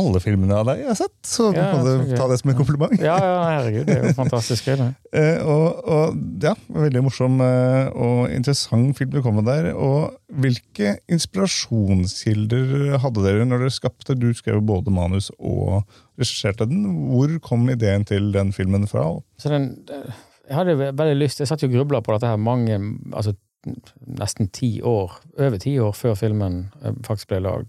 [0.00, 2.38] alle filmene av deg jeg har sett, så du Ja, må så du ta det
[2.40, 2.94] som en kompliment.
[3.02, 3.86] ja, ja, herregud.
[3.90, 4.86] Det er jo fantastisk gøy.
[5.12, 9.72] Eh, og, og ja, veldig morsom eh, og interessant film du kom med der.
[9.76, 15.82] Og hvilke inspirasjonskilder hadde dere når dere skapte Du skrev både manus og
[16.20, 16.84] regisserte den.
[17.12, 19.06] Hvor kom ideen til den filmen fra?
[19.40, 22.40] Så den, jeg hadde ve- veldig lyst Jeg satt jo og grubla på dette her
[22.40, 22.78] mange
[23.12, 23.36] altså
[24.18, 27.68] Nesten ti år, over ti år før filmen eh, faktisk ble lagd.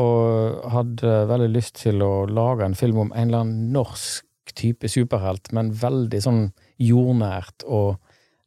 [0.00, 4.88] Og hadde veldig lyst til å lage en film om en eller annen norsk type
[4.90, 6.42] superhelt, men veldig sånn
[6.82, 7.96] jordnært og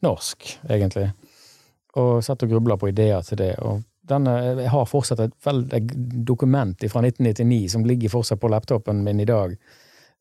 [0.03, 1.09] norsk, egentlig.
[1.97, 3.53] Og satt og grubla på ideer til det.
[3.63, 5.81] Og denne, jeg har fortsatt et veldig
[6.27, 9.55] dokument fra 1999 som ligger fortsatt på laptopen min i dag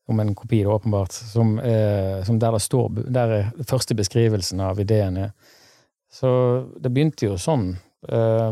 [0.07, 4.61] om en kopi, da, åpenbart, som, eh, som der det står Der er første beskrivelsen
[4.63, 5.31] av ideen er.
[6.09, 6.29] Så
[6.79, 7.77] det begynte jo sånn.
[8.07, 8.51] eh,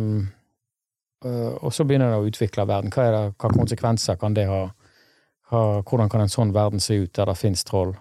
[1.26, 2.92] og så begynner det å utvikle verden.
[2.94, 4.66] Hva, er det, hva konsekvenser kan det ha?
[5.50, 7.96] Hva, hvordan kan en sånn verden se ut der det finnes troll?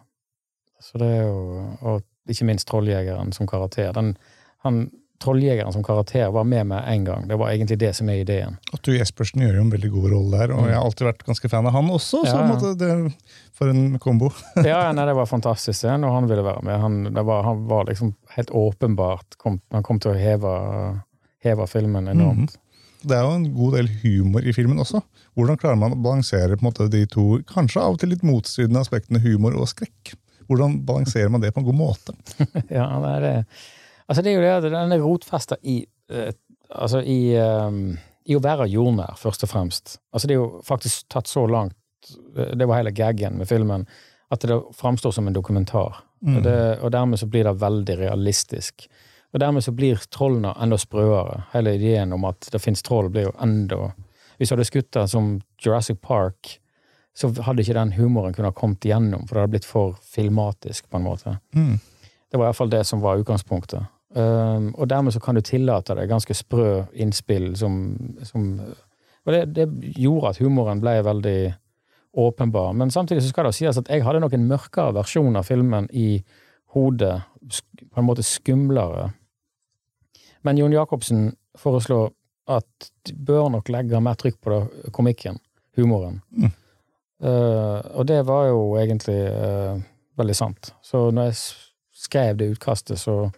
[0.85, 3.93] Så det er jo, Og ikke minst trolljegeren som karakter.
[3.97, 4.15] Den,
[4.65, 4.87] han,
[5.25, 7.29] Trolljegeren som karakter var med meg én gang.
[7.29, 8.57] Det var egentlig det som er ideen.
[8.75, 11.51] Otto Jespersen gjør jo en veldig god rolle der, og jeg har alltid vært ganske
[11.53, 12.25] fan av han også.
[12.27, 12.91] så Ja, måtte det,
[13.57, 14.33] For en kombo.
[14.67, 16.81] Ja, nei, det var fantastisk og han ville være med.
[16.83, 20.53] Han, det var, han var liksom helt åpenbart kom, Han kom til å heve,
[21.47, 22.59] heve filmen enormt.
[23.09, 25.01] Det er jo en god del humor i filmen også.
[25.37, 29.23] Hvordan klarer man å balansere måte de to kanskje av og til litt motstridende aspektene
[29.25, 30.15] humor og skrekk?
[30.49, 32.17] Hvordan balanserer man det på en god måte?
[32.79, 32.89] Ja,
[33.23, 33.35] det,
[34.07, 36.33] altså det er jo det at den er rotfesta i uh,
[36.75, 37.75] Altså i, eh,
[38.27, 39.99] i å være jordnær, først og fremst.
[40.17, 43.85] Altså det er jo faktisk tatt så langt eh, Det var hele gaggen med filmen.
[44.33, 46.01] At det framstår som en dokumentar.
[46.25, 48.89] Og, det, og dermed så blir det veldig realistisk.
[49.35, 51.49] Og dermed så blir trollene enda sprøere.
[51.53, 53.93] Hele ideen om at det fins troll, blir jo enda
[54.39, 56.59] Hvis du hadde skutt det som Jurassic Park,
[57.15, 60.99] så hadde ikke den humoren kunnet kommet igjennom, for det hadde blitt for filmatisk, på
[60.99, 61.37] en måte.
[61.55, 61.79] Mm.
[62.31, 63.87] Det var iallfall det som var utgangspunktet.
[64.15, 68.61] Um, og dermed så kan du tillate deg ganske sprø innspill som, som
[69.25, 69.67] Og det, det
[69.99, 71.55] gjorde at humoren ble veldig
[72.15, 72.73] åpenbar.
[72.73, 75.89] Men samtidig så skal det sies at jeg hadde nok en mørkere versjon av filmen
[75.91, 76.23] i
[76.75, 77.23] hodet.
[77.95, 79.13] På en måte skumlere.
[80.45, 82.13] Men Jon Jacobsen foreslår
[82.53, 85.39] at de bør nok legge mer trykk på det, komikken,
[85.79, 86.21] humoren.
[86.37, 86.53] Mm.
[87.25, 89.79] Uh, og det var jo egentlig uh,
[90.21, 90.75] veldig sant.
[90.85, 91.39] Så når jeg
[92.05, 93.31] skrev det utkastet, så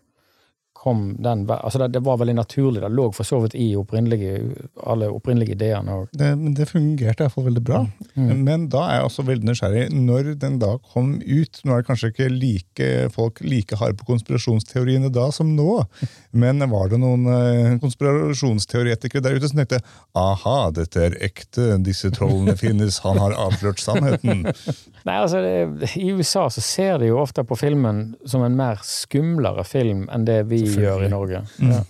[0.76, 2.82] kom den Altså, det, det var veldig naturlig.
[2.82, 6.00] Det lå for så vidt i opprinnelige, alle opprinnelige ideene.
[6.00, 7.82] Og, Det, det fungerte iallfall veldig bra.
[8.14, 8.32] Mm.
[8.46, 9.86] Men da er jeg også veldig nysgjerrig.
[9.94, 14.08] Når den da kom ut Nå er det kanskje ikke like, folk like harde på
[14.10, 15.80] konspirasjonsteoriene da som nå,
[16.42, 19.80] men var det noen eh, konspirasjonsteoretikere der ute som tenkte
[20.16, 24.46] aha, dette er ekte, disse trollene finnes, han har avslørt sannheten?
[25.06, 28.82] Nei, altså, det, I USA så ser de jo ofte på filmen som en mer
[28.86, 31.42] skumlere film enn det vi gjør i Norge.
[31.62, 31.82] Ja.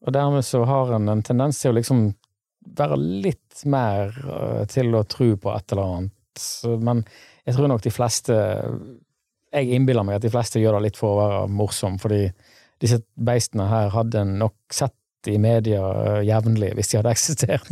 [0.00, 2.06] Og dermed så har en en tendens til å liksom
[2.76, 6.46] være litt mer øh, til å tro på et eller annet.
[6.80, 7.02] Men
[7.44, 8.34] jeg tror nok de fleste
[9.50, 12.28] Jeg innbiller meg at de fleste gjør det litt for å være morsom, fordi
[12.80, 14.94] disse beistene her hadde nok sett
[15.28, 17.70] i media øh, jevnlig hvis de hadde eksistert.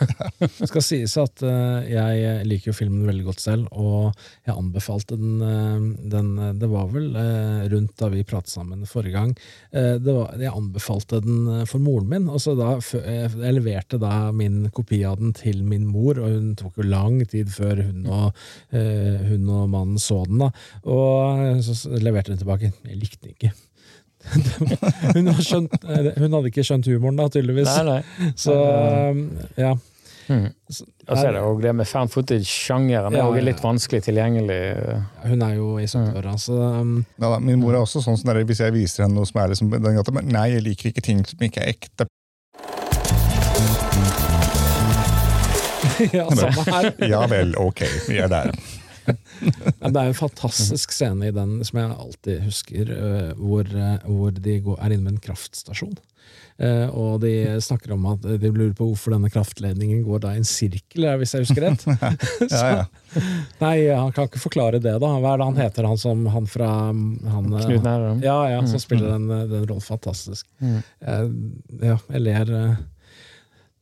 [0.40, 4.12] Det skal sies at uh, jeg liker jo filmen veldig godt selv, og
[4.46, 9.16] jeg anbefalte den, uh, den Det var vel uh, rundt da vi pratet sammen forrige
[9.16, 9.32] gang.
[9.76, 12.28] Eh, var, jeg anbefalte den eh, for moren min.
[12.32, 16.32] og så da, eh, Jeg leverte da min kopi av den til min mor, og
[16.32, 20.38] hun tok jo lang tid før hun og, eh, hun og mannen så den.
[20.38, 20.50] da,
[20.84, 22.72] Og så leverte den tilbake.
[22.84, 23.52] Jeg likte den ikke.
[25.16, 27.70] hun, skjønt, hun hadde ikke skjønt humoren, da, tydeligvis.
[27.78, 28.22] nei, nei.
[28.46, 29.20] Så eh,
[29.66, 29.76] ja.
[30.26, 30.48] Mm.
[31.06, 33.14] Og så er det òg det med fan footage-sjangeren.
[33.14, 34.56] Det er litt vanskelig tilgjengelig.
[35.22, 38.32] Hun er jo i 70-åra, så um, Ja, da, min mor er også sånn som
[38.32, 40.90] der, Hvis jeg viser henne noe som er liksom, den gata, men nei, jeg liker
[40.90, 42.08] ikke ting som ikke er ekte.
[46.12, 46.90] Ja, samme her.
[47.08, 48.50] Ja vel, ok, vi er der.
[49.92, 54.30] Det er en fantastisk scene i den som jeg alltid husker, øh, hvor, øh, hvor
[54.34, 55.96] de går, er inne med en kraftstasjon.
[56.56, 60.40] Uh, og de snakker om at de lurer på hvorfor denne kraftledningen går da i
[60.40, 61.84] en sirkel, eh, hvis jeg husker rett.
[62.54, 63.20] Ja, ja.
[63.64, 65.10] Nei, han kan ikke forklare det, da.
[65.20, 68.24] Hva er det han heter, han som han fra han, Knut Nærum.
[68.24, 70.48] Ja, ja, som spiller den, øh, den rollen fantastisk.
[70.64, 70.80] Mm.
[71.04, 72.54] Uh, ja, jeg ler.
[72.56, 72.76] øh.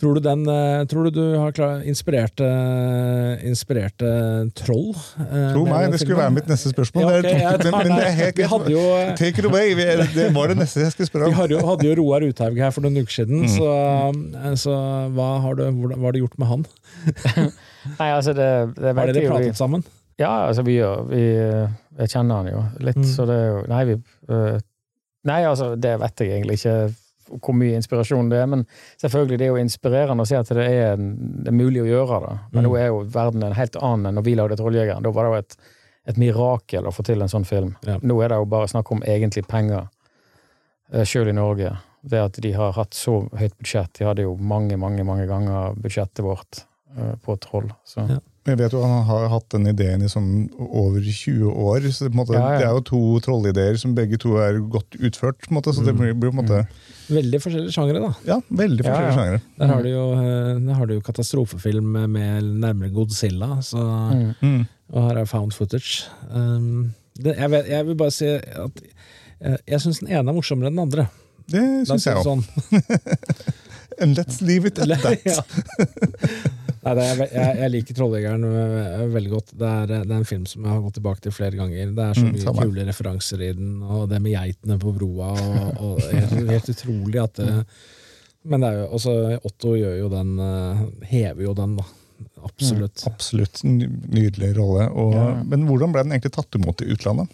[0.04, 1.56] Tror du den eh, Tror du du har
[1.88, 2.36] inspirert,
[3.48, 4.02] inspirert
[4.58, 4.90] troll?
[5.24, 7.06] eh, Tro meg, det skulle være mitt neste spørsmål.
[7.08, 8.82] Ja, Det er- jeg men, men det er helt Vi hadde jo
[9.16, 9.72] Take it away!
[9.78, 9.84] Vi
[10.18, 11.38] Det var det neste jeg skulle spørre vi om.
[11.40, 13.48] hadde jo, hadde jo Roar Uthaug her for noen uker siden, Mm.
[13.56, 13.68] så,
[14.44, 14.74] eh, så
[15.16, 16.66] hva, har du, hvordan, hva har du gjort med han?
[17.98, 19.84] Nei, altså, det, det Har dere vi- pratet sammen?
[20.20, 21.22] Ja, altså, vi gjør vi,
[21.98, 23.08] Jeg kjenner han jo litt, Mm.
[23.16, 23.96] så det er jo Nei, vi
[25.24, 26.94] Nei, altså, det vet jeg egentlig ikke
[27.28, 28.66] hvor mye inspirasjon det er, men
[29.00, 32.20] selvfølgelig, det er jo inspirerende å se at det er, det er mulig å gjøre
[32.26, 32.34] det.
[32.52, 32.68] Men Mm.
[32.70, 35.02] nå er jo verden en helt annen enn når vi lagde Trolljegeren.
[35.02, 35.56] Da var det jo et,
[36.12, 37.74] et mirakel å få til en sånn film.
[37.86, 37.98] Ja.
[38.02, 39.88] Nå er det jo bare snakk om egentlig penger,
[41.04, 41.76] sjøl i Norge.
[42.04, 43.94] Det at de har hatt så høyt budsjett.
[43.98, 46.64] De hadde jo mange, mange, mange ganger budsjettet vårt
[46.98, 47.70] øh, på Troll.
[47.88, 48.04] Så.
[48.10, 48.18] Ja.
[48.44, 51.80] Jeg vet jo Han har hatt den ideen i sånn over 20 år.
[51.90, 52.58] så på en måte, Ja, ja.
[52.58, 55.38] Det er jo to trollideer som begge to er godt utført.
[55.40, 56.00] på en måte, så det Mm.
[56.00, 56.66] blir, blir på en måte
[57.08, 58.12] Veldig forskjellige sjangere, da.
[58.26, 59.16] ja, veldig forskjellige ja.
[59.16, 59.40] sjangere.
[59.58, 63.78] Der har du jo, eh, der har du jo katastrofefilm med nærmere Godzilla, så,
[64.12, 64.34] Mm.
[64.42, 64.66] Mm.
[64.92, 66.04] og her er found footage.
[66.30, 68.80] Um, det, jeg, vet, jeg vil bare si at
[69.40, 71.08] eh, jeg syns den ene er morsommere enn den andre.
[71.48, 72.24] Det syns jeg det òg.
[72.24, 72.44] sånn.
[74.00, 75.20] And let's leave it at that.
[75.24, 75.42] Ja.
[76.84, 78.44] Nei, det er, jeg, jeg liker Trolljegeren
[79.14, 79.52] veldig godt.
[79.56, 81.92] Det er, det er en film som jeg har gått tilbake til flere ganger.
[81.96, 84.92] Det er så Mm, mye mm, kule referanser i den, og det med geitene på
[84.96, 85.32] broa.
[85.32, 87.50] Og, og helt, helt utrolig at det
[88.44, 89.12] Men det er jo også
[89.48, 91.84] Otto gjør jo den øh, Hever jo den, da.
[92.44, 93.06] Absolutt.
[93.08, 94.90] Absolutt nydelig rolle.
[94.92, 95.26] Og, Ja.
[95.48, 97.32] Men hvordan ble den egentlig tatt imot i utlandet?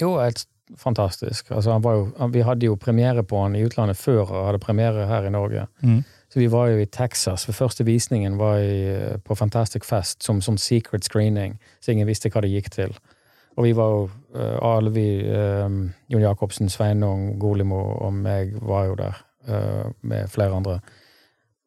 [0.00, 0.44] Jo, helt
[0.78, 1.48] fantastisk.
[1.50, 4.60] Altså, han var jo, vi hadde jo premiere på han i utlandet før han hadde
[4.62, 5.64] premiere her i Norge.
[5.82, 6.02] Mm.
[6.32, 7.44] Så vi var jo i Texas.
[7.44, 12.30] For første visningen var i, på Fantastic Fest som, som secret screening, så ingen visste
[12.30, 12.94] hva det gikk til.
[13.58, 14.04] Og vi var jo
[14.38, 15.66] uh, vi eh,
[16.08, 20.78] Jon Jacobsen, Sveinung, Golimo og meg var jo der uh, med flere andre.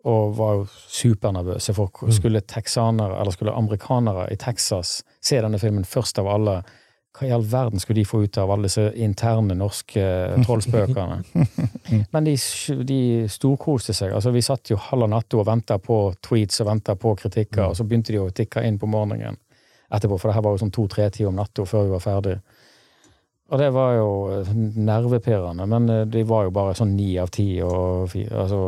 [0.07, 5.85] Og var jo supernervøse for skulle texanere, eller skulle amerikanere i Texas se denne filmen
[5.85, 6.61] først av alle.
[7.13, 10.01] Hva i all verden skulle de få ut av alle disse interne norske
[10.47, 11.19] trollspøkene?
[12.13, 12.33] Men de,
[12.89, 12.99] de
[13.29, 14.15] storkoste seg.
[14.17, 17.77] Altså, vi satt jo halv natta og venta på tweets og venta på kritikker, og
[17.77, 19.37] så begynte de å tikke inn på morgenen
[19.93, 22.37] etterpå, for det her var jo sånn to-tre-tider om natta før vi var ferdig.
[23.53, 27.29] Og det var jo eh, nervepirrende, men eh, de var jo bare sånn ni av
[27.33, 27.47] ti.
[27.61, 28.45] Og fire.
[28.45, 28.61] altså,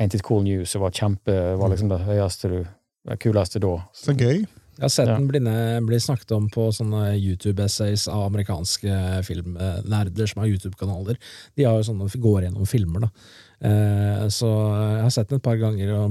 [0.00, 2.58] Ain't It Cool News var kjempe, var liksom det høyeste du
[3.04, 3.76] det kuleste da.
[3.92, 4.44] Så gøy.
[4.76, 5.14] Jeg har sett Ja.
[5.16, 5.38] den bli,
[5.86, 11.16] bli snakket om på sånne YouTube-essays av amerikanske filmnerder som har YouTube-kanaler.
[11.56, 13.10] De har jo sånne går gjennom filmer, da.
[13.64, 14.48] Eh, så
[14.98, 16.08] jeg har sett den et par ganger og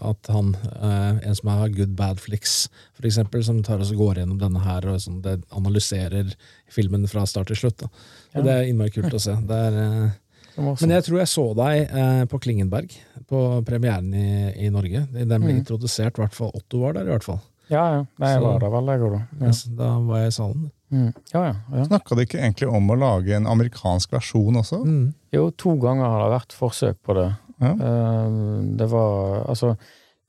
[0.00, 4.20] at han, eh, en som har Good Bad Flicks, for eksempel, som tar og går
[4.20, 6.34] gjennom denne her og sånn, det analyserer
[6.70, 7.78] filmen fra start til slutt.
[7.78, 7.86] Da.
[7.86, 8.42] Og Ja.
[8.42, 9.34] Det er innmari kult å se.
[9.34, 9.72] Det er,
[10.04, 10.10] eh,
[10.58, 12.90] Men jeg tror jeg så deg eh, på Klingenberg,
[13.26, 15.08] på premieren i, i Norge.
[15.10, 15.64] Den ble Mm.
[15.64, 17.40] introdusert, i hvert fall Otto var der, i hvert fall.
[17.72, 18.04] Ja, ja.
[18.20, 19.22] Nei, jeg Så- var der vel, jeg òg, da.
[19.40, 19.46] Ja.
[19.50, 20.70] Yes, Da var jeg i salen.
[20.92, 21.14] Mm.
[21.32, 21.84] ja, ja, ja.
[21.88, 24.82] Snakka de ikke egentlig om å lage en amerikansk versjon også?
[24.84, 25.14] Mm.
[25.32, 27.28] Jo, to ganger har det vært forsøk på det.
[27.62, 27.72] Ja.
[27.72, 29.76] Eh, det var altså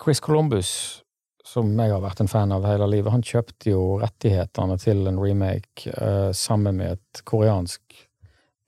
[0.02, 1.02] Chris Columbus,
[1.44, 5.20] som jeg har vært en fan av hele livet, han kjøpte jo rettighetene til en
[5.20, 7.82] remake eh, sammen med et koreansk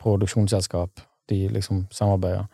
[0.02, 1.00] produksjonsselskap.
[1.30, 2.46] De liksom samarbeider.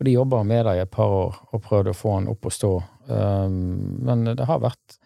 [0.00, 2.46] Og de jobba med det i et par år og prøvde å få han opp
[2.48, 2.72] å stå.
[3.10, 4.98] Eh, men det har vært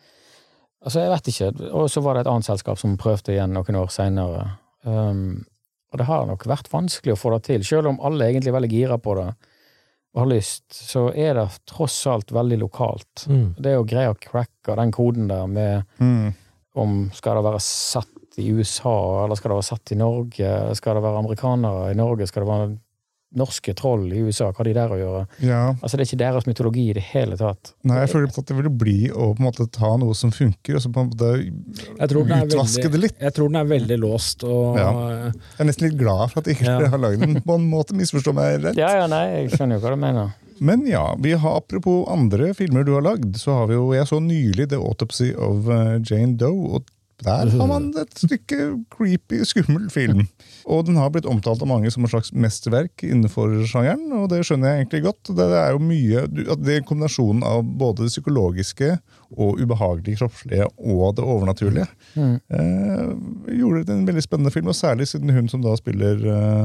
[0.84, 1.52] Altså, jeg vet ikke.
[1.74, 4.44] Og så var det et annet selskap som prøvde igjen noen år seinere.
[4.86, 5.44] Um,
[5.92, 7.64] og det har nok vært vanskelig å få det til.
[7.66, 9.30] Selv om alle egentlig er veldig gira på det
[10.16, 13.26] og har lyst, så er det tross alt veldig lokalt.
[13.28, 13.50] Mm.
[13.60, 16.32] Det å greie å cracke den koden der med Mm.
[16.74, 20.94] om skal det være satt i USA, eller skal det være satt i Norge, skal
[20.94, 22.78] det være amerikanere i Norge, skal det være
[23.36, 25.22] norske troll i USA, hva har de der å gjøre?
[25.44, 25.60] Ja.
[25.82, 27.74] Altså, det er ikke deres mytologi i det hele tatt.
[27.84, 30.78] Nei, jeg føler at det ville bli å på en måte ta noe som funker,
[30.78, 33.18] og så på en måte Jeg utvaske veldig- det litt.
[33.20, 34.90] Jeg tror den er veldig låst, og Ja.
[35.28, 36.88] Jeg er nesten litt glad for at ikke Ja.
[36.88, 37.92] har lagd den på en måte.
[37.92, 38.76] Misforstå meg rett.
[38.76, 40.34] Ja, ja, nei, jeg skjønner jo hva du mener.
[40.60, 44.06] Men ja, vi har apropos andre filmer du har lagd, så har vi jo Jeg
[44.06, 46.84] så nylig The Autopsy of eh, Jane Doe, og
[47.24, 48.56] der har man et stykke
[48.94, 50.20] creepy, skummel film.
[50.70, 54.44] Og den har blitt omtalt av mange som et slags mesterverk innenfor sjangeren, og det
[54.46, 55.32] skjønner jeg egentlig godt.
[55.34, 58.92] Det er jo mye at Det er kombinasjonen av både det psykologiske
[59.34, 61.88] og ubehagelige kroppslige og det overnaturlige.
[62.14, 62.38] Mm.
[62.54, 66.64] Eh, gjorde det en veldig spennende film, og særlig siden hun som da spiller eh,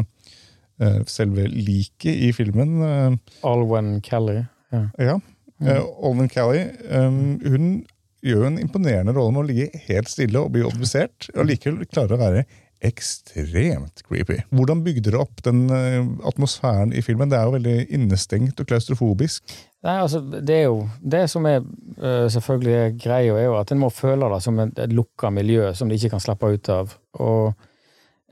[0.85, 4.43] eh, selve liket i filmen eh, Alwen Kelly.
[4.73, 4.87] Ja.
[5.01, 5.21] ja.
[5.61, 7.85] Uh, Olven Callie um, hun
[8.23, 11.87] gjør jo en imponerende rolle med å ligge helt stille og bli obdusert, og likevel
[11.91, 12.45] klarer å være
[12.83, 14.41] ekstremt creepy.
[14.51, 17.31] Hvordan bygde dere opp den eh, atmosfæren i filmen?
[17.31, 19.55] Det er jo veldig innestengt og klaustrofobisk.
[19.83, 23.81] Nei, altså, det er jo Det som er øh, selvfølgelig greia, er jo at en
[23.83, 26.95] må føle det som et, et lukka miljø som de ikke kan slippe ut av.
[27.23, 27.53] Og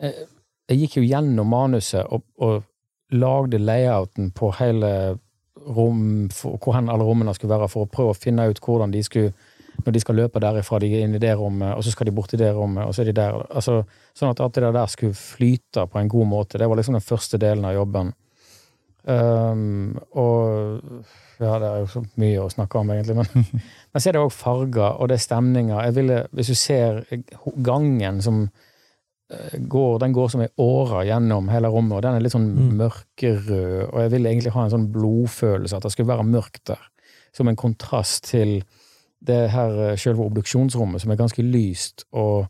[0.03, 0.23] eh,
[0.71, 2.61] jeg gikk jo gjennom manuset og, og
[3.11, 4.91] lagde layouten på hele
[5.67, 8.93] rom, for, hvor hen alle rommene skulle være, for å prøve å finne ut hvordan
[8.93, 9.33] de skulle
[9.85, 12.15] når de skal løpe derifra, de er inn i det rommet, og så skal de
[12.15, 13.37] bort i det rommet, og så er de der.
[13.49, 13.81] Altså,
[14.17, 16.57] sånn at alt det der skulle flyte på en god måte.
[16.61, 18.13] Det var liksom den første delen av jobben.
[19.03, 20.81] Um, og
[21.41, 23.15] ja, det er jo så mye å snakke om, egentlig.
[23.17, 23.47] Men,
[23.91, 25.79] men så er det òg farger, og det er stemninger.
[25.87, 27.01] Jeg ville, hvis du ser
[27.65, 32.25] gangen som eh, går, den går som ei åre gjennom hele rommet, og den er
[32.27, 32.75] litt sånn Mm.
[32.83, 33.89] mørkerød.
[33.89, 36.85] Og jeg ville egentlig ha en sånn blodfølelse, at det skulle være mørkt der.
[37.33, 38.59] Som en kontrast til
[39.21, 42.47] det her eh, selve obduksjonsrommet, som er ganske lyst og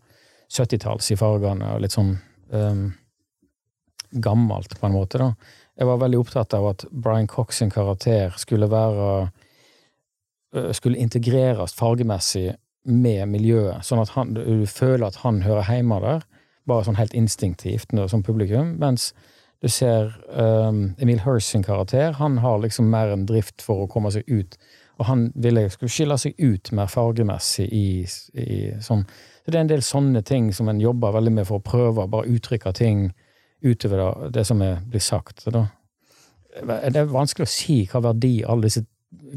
[0.52, 2.16] 70-talls i fargene, og litt sånn
[2.52, 2.90] um,
[4.12, 5.32] gammelt, på en måte, da.
[5.80, 9.06] Jeg var veldig opptatt av at Brian Cox sin karakter skulle være
[10.54, 12.52] øh, Skulle integreres fargemessig
[12.84, 16.26] med miljøet, sånn at han, du føler at han hører hjemme der,
[16.68, 19.12] bare sånn helt instinktivt som publikum, mens
[19.62, 23.90] du ser um, Emil Hirst sin karakter, han har liksom mer en drift for å
[23.90, 24.58] komme seg ut,
[25.02, 27.86] og han ville skulle skille seg ut mer fargemessig i,
[28.38, 29.02] i sånn
[29.42, 32.04] Så det er en del sånne ting som en jobber veldig med for å prøve
[32.04, 33.08] å bare uttrykke ting
[33.66, 35.42] utover det, det som er, blir sagt.
[35.42, 35.64] Så da,
[36.62, 38.86] det er vanskelig å si hva verdi alle disse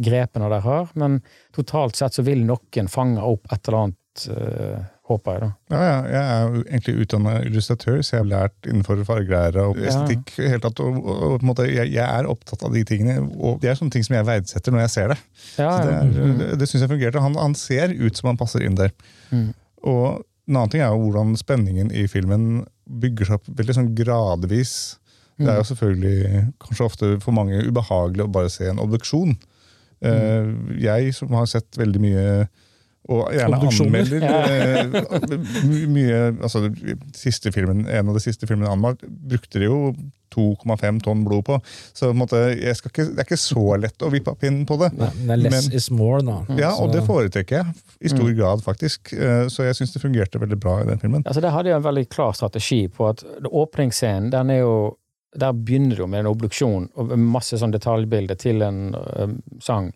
[0.04, 1.22] grepene der har, men
[1.56, 5.48] totalt sett så vil noen fange opp et eller annet, øh, håper jeg, da.
[5.74, 9.80] Ja, ja, jeg er jo egentlig utdanna illustratør, så jeg har lært innenfor fargelære og
[9.84, 10.30] estetikk.
[10.40, 10.56] Ja.
[10.64, 13.76] tatt, og, og, og måte, jeg, jeg er opptatt av de tingene, og det er
[13.76, 15.18] sånne ting som jeg verdsetter når jeg ser det.
[15.60, 17.20] Ja, det, er, det, det syns jeg fungerte.
[17.20, 18.94] Han, han ser ut som han passer inn der.
[19.28, 19.50] Mm.
[19.84, 20.06] Og
[20.48, 24.74] en annen ting er jo hvordan spenningen i filmen bygger seg opp veldig sånn gradvis.
[25.36, 25.48] Det Mm.
[25.50, 29.32] er jo selvfølgelig kanskje ofte for mange ubehagelig å bare se en obduksjon.
[30.04, 30.76] Mm.
[30.82, 32.24] jeg som har sett veldig mye
[33.12, 36.66] og gjerne anmelder eh, mye altså,
[37.16, 39.80] siste filmen, En av de siste filmene anmeldt brukte de jo
[40.34, 41.58] 2,5 tonn blod på.
[41.94, 44.38] Så på en måte, jeg skal ikke, det er ikke så lett å vippe av
[44.40, 44.88] pinnen på det.
[44.98, 46.40] Nei, det er less Men- is more, da.
[46.58, 47.66] Ja, og det foretrekker jeg
[48.00, 49.12] i stor grad, faktisk.
[49.14, 51.22] Eh, Så jeg syns det fungerte veldig bra i den filmen.
[51.22, 54.74] Altså, der hadde jeg en veldig klar strategi på at åpningsscenen, den er jo
[55.36, 59.24] Der begynner det jo med en obduksjon og masse sånn detaljbilder til en ø,
[59.60, 59.88] sang.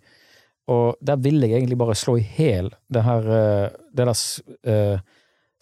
[0.69, 3.23] Og der ville jeg egentlig bare slå i hjel det her
[3.97, 4.13] Det der
[4.69, 5.01] uh,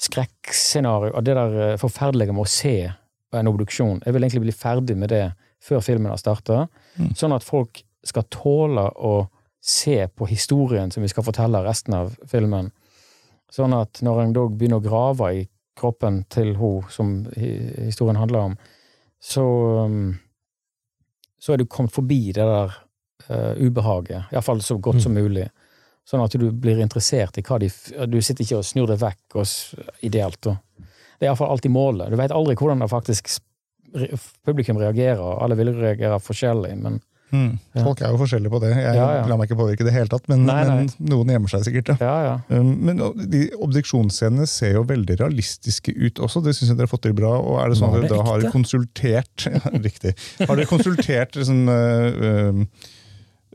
[0.03, 2.93] skrekkscenarioet det der forferdelige med å se
[3.33, 4.03] en obduksjon.
[4.05, 5.25] Jeg vil egentlig bli ferdig med det
[5.63, 6.67] før filmen har starta,
[6.99, 7.15] Mm.
[7.17, 9.29] sånn at folk skal tåle å
[9.61, 12.71] se på historien som vi skal fortelle resten av filmen.
[13.53, 18.39] Sånn at når en da begynner å grave i kroppen til hun som historien handler
[18.39, 18.57] om,
[19.21, 19.45] så
[19.85, 20.19] um,
[21.39, 22.73] så er du kommet forbi det der
[23.31, 24.33] uh, ubehaget.
[24.33, 25.49] Iallfall så godt som mulig.
[26.07, 27.67] Sånn at du blir interessert i hva de
[28.07, 29.47] Du sitter ikke og snur deg vekk og,
[30.07, 30.47] ideelt.
[30.47, 30.85] Og.
[31.19, 32.13] Det er iallfall alltid målet.
[32.13, 33.33] Du vet aldri hvordan det faktisk
[34.47, 35.23] publikum reagerer.
[35.43, 37.01] Alle vil reagere forskjellig, men
[37.35, 37.59] Mm.
[37.75, 37.83] Ja.
[37.83, 38.69] Folk er jo forskjellige på det.
[38.77, 39.23] Jeg Ja, ja.
[39.27, 40.77] lar meg ikke påvirke i det hele tatt, men, Nei, nei.
[40.77, 41.89] men noen gjemmer seg sikkert.
[41.99, 42.07] Ja.
[42.07, 42.59] ja, ja.
[42.61, 43.03] Um, Men
[43.33, 46.43] de obduksjonsscenene ser jo veldig realistiske ut også.
[46.45, 47.33] Det syns jeg dere har fått til bra.
[47.41, 50.15] og Er det sånn at dere da har konsultert ja, Riktig.
[50.45, 52.69] Har dere konsultert liksom, uh, um,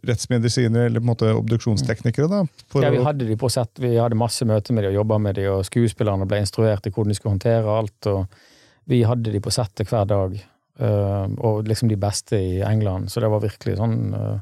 [0.07, 2.27] rettsmedisinere eller på en måte obduksjonsteknikere?
[2.31, 2.41] da?
[2.81, 5.37] Ja, vi hadde de på sett, vi hadde masse møter med de og jobba med
[5.37, 8.09] de, og skuespillerne ble instruert i hvordan de skulle håndtere alt.
[8.09, 10.35] og Vi hadde de på settet hver dag,
[10.79, 13.11] eh, og liksom de beste i England.
[13.11, 14.39] Så det var virkelig sånn eh,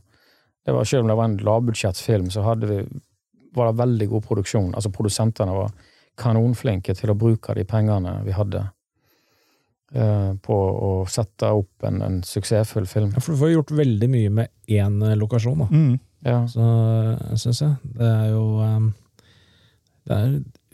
[0.65, 2.81] det var, Selv om det var en lavbudsjettsfilm, så hadde vi,
[3.55, 4.73] var det veldig god produksjon.
[4.75, 5.71] Altså Produsentene var
[6.19, 8.65] kanonflinke til å bruke de pengene vi hadde,
[10.45, 13.09] på å sette opp en, en suksessfull film.
[13.15, 15.69] Ja, for du får gjort veldig mye med én eh, lokasjon, da.
[15.73, 15.99] Mm.
[16.27, 16.39] Ja.
[16.51, 16.65] Så
[17.39, 17.91] syns jeg.
[17.95, 18.89] Det er jo um,
[20.05, 20.33] Det er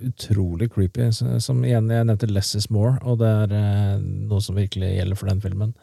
[0.09, 1.11] utrolig creepy.
[1.13, 5.19] Som igjen, jeg nevnte Less is more, og det er eh, noe som virkelig gjelder
[5.19, 5.75] for den filmen.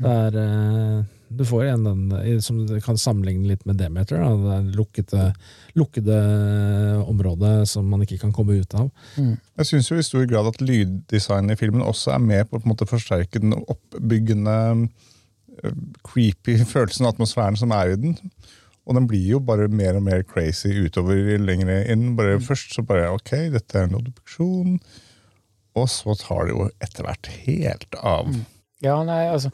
[0.00, 1.04] Det er eh,
[1.36, 4.20] Du får igjen den som du kan sammenligne litt med Demeter.
[4.22, 4.32] Da.
[4.38, 5.26] Det er lukkede,
[5.78, 6.18] lukkede
[7.04, 8.90] område som man ikke kan komme ut av.
[9.18, 9.34] Mm.
[9.60, 12.64] Jeg syns jo i stor grad at lyddesignet i filmen også er med på å
[12.64, 14.58] en forsterke den oppbyggende,
[15.62, 18.18] eh, creepy følelsen og atmosfæren som er i den.
[18.84, 22.12] Og den blir jo bare mer og mer crazy utover lenger inn.
[22.18, 24.76] Bare Først så bare ok, dette er en obduksjon.
[25.74, 28.28] Og så tar det jo etter hvert helt av.
[28.84, 29.50] Ja, nei, altså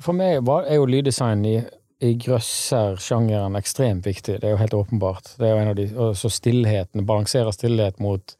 [0.00, 1.56] For meg er jo lyddesign i,
[2.00, 4.38] i grøsser-sjangeren ekstremt viktig.
[4.40, 5.34] Det er jo helt åpenbart.
[5.38, 8.34] Det er jo en av de, og så stillheten, balansere stillhet mot,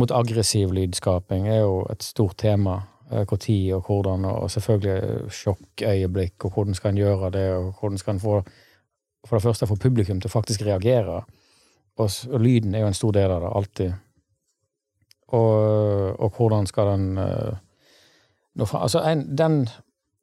[0.00, 2.80] mot aggressiv lydskaping er jo et stort tema.
[3.04, 8.00] Hvor tid og hvordan, og selvfølgelig sjokkøyeblikk, og hvordan skal en gjøre det, og hvordan
[8.00, 8.38] skal en få
[9.24, 11.22] for det første få publikum til å faktisk reagere.
[12.00, 13.92] Og, og lyden er jo en stor del av det, alltid.
[15.36, 17.54] Og, og hvordan skal den uh,
[18.54, 19.64] nå fra, altså en, den,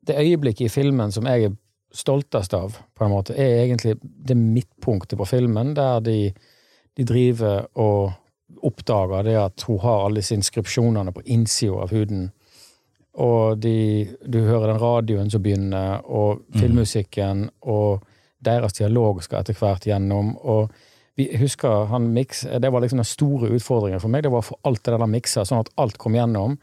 [0.07, 1.57] det øyeblikket i filmen som jeg er
[1.93, 6.19] stoltest av, på en måte, er egentlig det midtpunktet på filmen, der de,
[6.97, 8.13] de driver og
[8.67, 12.29] oppdager det at hun har alle disse inskripsjonene på innsida av huden.
[13.21, 18.05] Og de, du hører den radioen som begynner, og filmmusikken, og
[18.39, 20.37] deres dialog skal etter hvert gjennom.
[20.37, 20.71] og
[21.19, 24.23] vi husker han mix, Det var liksom den store utfordringen for meg.
[24.23, 26.55] Det var å få alt det der miksa, sånn at alt kom gjennom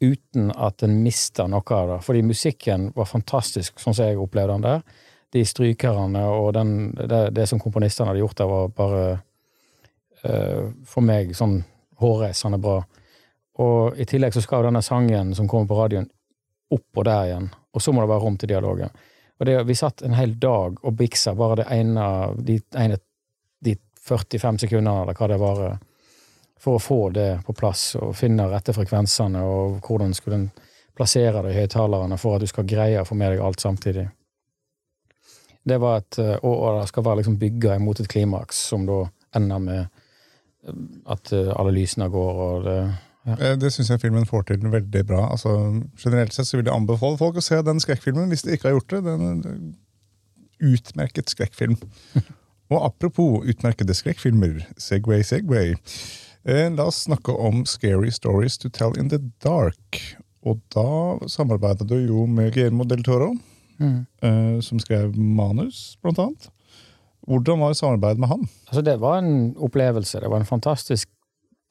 [0.00, 1.98] uten at en mister noe av det.
[2.06, 5.08] Fordi musikken var fantastisk, sånn som jeg opplevde den der.
[5.30, 9.04] De strykerne og den, det, det som komponistene hadde gjort der, var bare
[10.24, 11.60] uh, for meg sånn
[12.00, 12.80] hårreisende bra.
[13.60, 16.08] Og i tillegg så skal denne sangen som kommer på radioen,
[16.70, 17.50] og der igjen.
[17.74, 18.92] Og så må det være rom til dialogen.
[19.40, 22.06] Og det, vi satt en hel dag og biksa bare det ene,
[22.44, 22.98] de, ene,
[23.64, 23.76] de
[24.06, 25.62] 45 sekundene, eller hva det var,
[26.60, 30.50] for å få det på plass og finne rette frekvensene, og hvordan skulle en
[30.96, 34.08] plassere det i høyttalerne for at du skal greie å få med deg alt samtidig.
[35.64, 39.02] Det var et, og, og det skal være liksom bygga imot et klimaks, som da
[39.36, 40.82] ender med eh,
[41.12, 42.80] at eh, alle lysene går, og det
[43.28, 43.52] ja.
[43.60, 45.26] Det syns jeg filmen får til veldig bra.
[45.34, 45.50] Altså,
[46.00, 48.78] generelt sett så vil jeg anbefale folk å se den skrekkfilmen hvis de ikke har
[48.78, 49.00] gjort det.
[49.04, 49.74] Den er en
[50.70, 51.76] utmerket skrekkfilm.
[52.72, 55.74] Og apropos utmerkede skrekkfilmer, Segway, Segway.
[56.44, 60.00] Eh, la oss snakke om Scary Stories to Tell in the Dark.
[60.42, 63.34] Og da samarbeidet du jo med Guillermo del Toro,
[63.76, 64.62] mm.
[64.64, 66.48] som skrev manus, blant annet.
[67.28, 68.48] Hvordan var samarbeidet med han?
[68.68, 70.20] Altså, det var en opplevelse.
[70.20, 71.08] Det var en fantastisk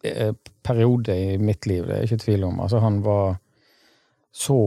[0.04, 2.60] eh, periode i mitt liv, det er jeg ikke tvil om.
[2.60, 3.40] Altså, han var
[4.32, 4.62] så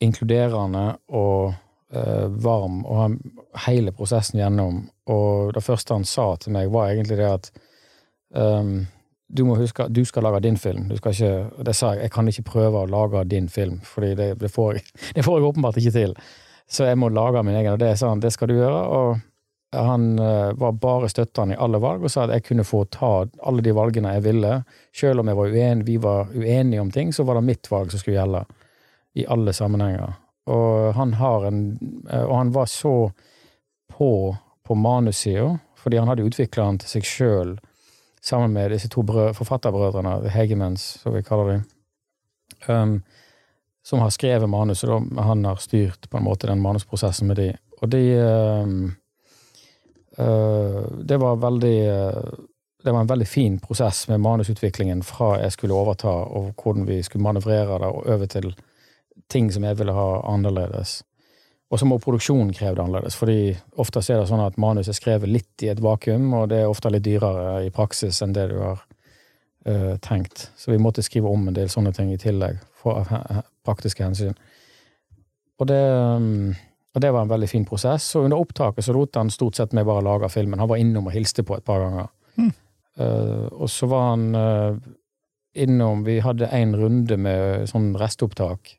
[0.00, 1.54] inkluderende og
[1.92, 3.18] eh, varm, og han,
[3.66, 4.84] hele prosessen gjennom.
[5.06, 7.50] Og det første han sa til meg, var egentlig det at
[8.36, 8.86] ehm,
[9.28, 10.88] du må huske at du skal lage din film.
[10.88, 14.04] Du skal ikke, det sa jeg, jeg kan ikke prøve å lage din film, for
[14.04, 14.84] det, det, får, jeg,
[15.16, 16.14] det får jeg åpenbart ikke til.
[16.68, 18.84] Så jeg må lage min egen, og det sa han, det skal du gjøre.
[18.84, 19.24] og
[19.76, 23.26] han eh, var bare støttende i alle valg og sa at jeg kunne få ta
[23.44, 24.52] alle de valgene jeg ville.
[24.96, 28.00] Selv om var uenig, vi var uenige om ting, så var det mitt valg som
[28.00, 28.46] skulle gjelde.
[29.18, 30.14] I alle sammenhenger.
[30.48, 31.12] Og han
[31.44, 31.60] en
[32.08, 33.10] eh, Og han var så
[33.92, 34.36] på
[34.68, 37.54] på manussida, fordi han hadde utvikla den til seg sjøl
[38.20, 41.64] sammen med disse to brød, forfatterbrødrene, The Hegemans, som vi kaller dem,
[42.68, 43.02] um,
[43.84, 44.90] som har skrevet manuset.
[45.18, 47.52] Han har styrt på en måte den manusprosessen med de.
[47.82, 48.80] Og de um,
[50.18, 52.22] Uh, det var veldig uh,
[52.82, 57.02] Det var en veldig fin prosess med manusutviklingen fra jeg skulle overta, og hvordan vi
[57.02, 58.54] skulle manøvrere det, og over til
[59.30, 61.02] ting som jeg ville ha annerledes.
[61.68, 64.96] Og så må produksjonen kreve det annerledes, fordi ofte er det sånn at manus er
[64.96, 68.46] skrevet litt i et vakuum, og det er ofte litt dyrere i praksis enn det
[68.54, 68.80] du har
[69.68, 70.46] uh, tenkt.
[70.56, 74.32] Så vi måtte skrive om en del sånne ting i tillegg, for av praktiske hensyn.
[75.60, 75.82] Og det,
[76.22, 76.56] mm,
[76.96, 78.06] og det var en veldig fin prosess.
[78.16, 80.62] Og under opptaket så lot han stort sett meg bare lage filmen.
[80.62, 82.08] Han var innom og hilste på et par ganger.
[82.98, 84.78] Eh, og så var han uh,
[85.54, 88.72] innom Vi hadde en runde med sånn restopptak,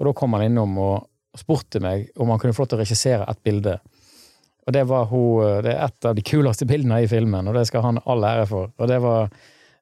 [0.00, 2.82] og da kom han innom og spurte meg om han kunne få lov til å
[2.84, 3.78] regissere et bilde.
[4.66, 7.56] Og det var hun, eh, det er et av de kuleste bildene i filmen, og
[7.56, 8.72] det skal han all ære for.
[8.78, 9.30] Og det var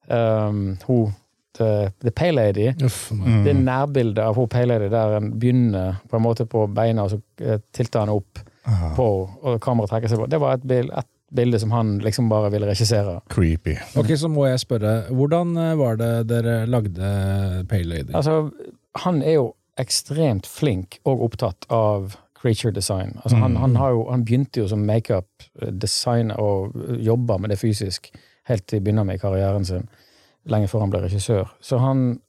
[0.09, 1.16] um, hun
[1.59, 2.68] The, the Pay Lady.
[2.84, 3.11] Uff.
[3.11, 3.44] Mm.
[3.44, 7.09] Det er nærbildet av hun Pay Lady der en begynner på en måte på beina,
[7.09, 8.38] og så eh, tilter han opp
[8.68, 8.92] Aha.
[8.94, 9.07] på,
[9.42, 10.28] og kameraet trekker seg på.
[10.30, 13.18] Det var et bilde, et bilde som han liksom bare ville regissere.
[13.28, 13.74] creepy.
[13.99, 17.12] Ok, så må jeg spørre, hvordan eh, var det dere lagde
[17.68, 18.14] Pay Lady?
[18.14, 18.51] Altså,
[19.03, 23.16] han er jo ekstremt flink og opptatt av creature design.
[23.24, 28.12] Altså, han, han, har jo, han begynte jo som makeup-designer og jobba med det fysisk
[28.48, 29.88] helt til begynner med i karrieren sin,
[30.48, 31.50] lenge før han ble regissør.
[31.60, 32.20] Så han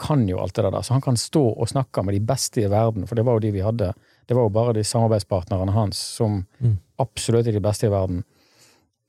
[0.00, 0.82] kan jo alt det der.
[0.82, 3.44] Så han kan stå og snakke med de beste i verden, for det var jo
[3.46, 3.92] de vi hadde.
[4.26, 6.78] Det var jo bare de samarbeidspartnerne hans som Mm.
[6.98, 8.24] absolutt er de beste i verden.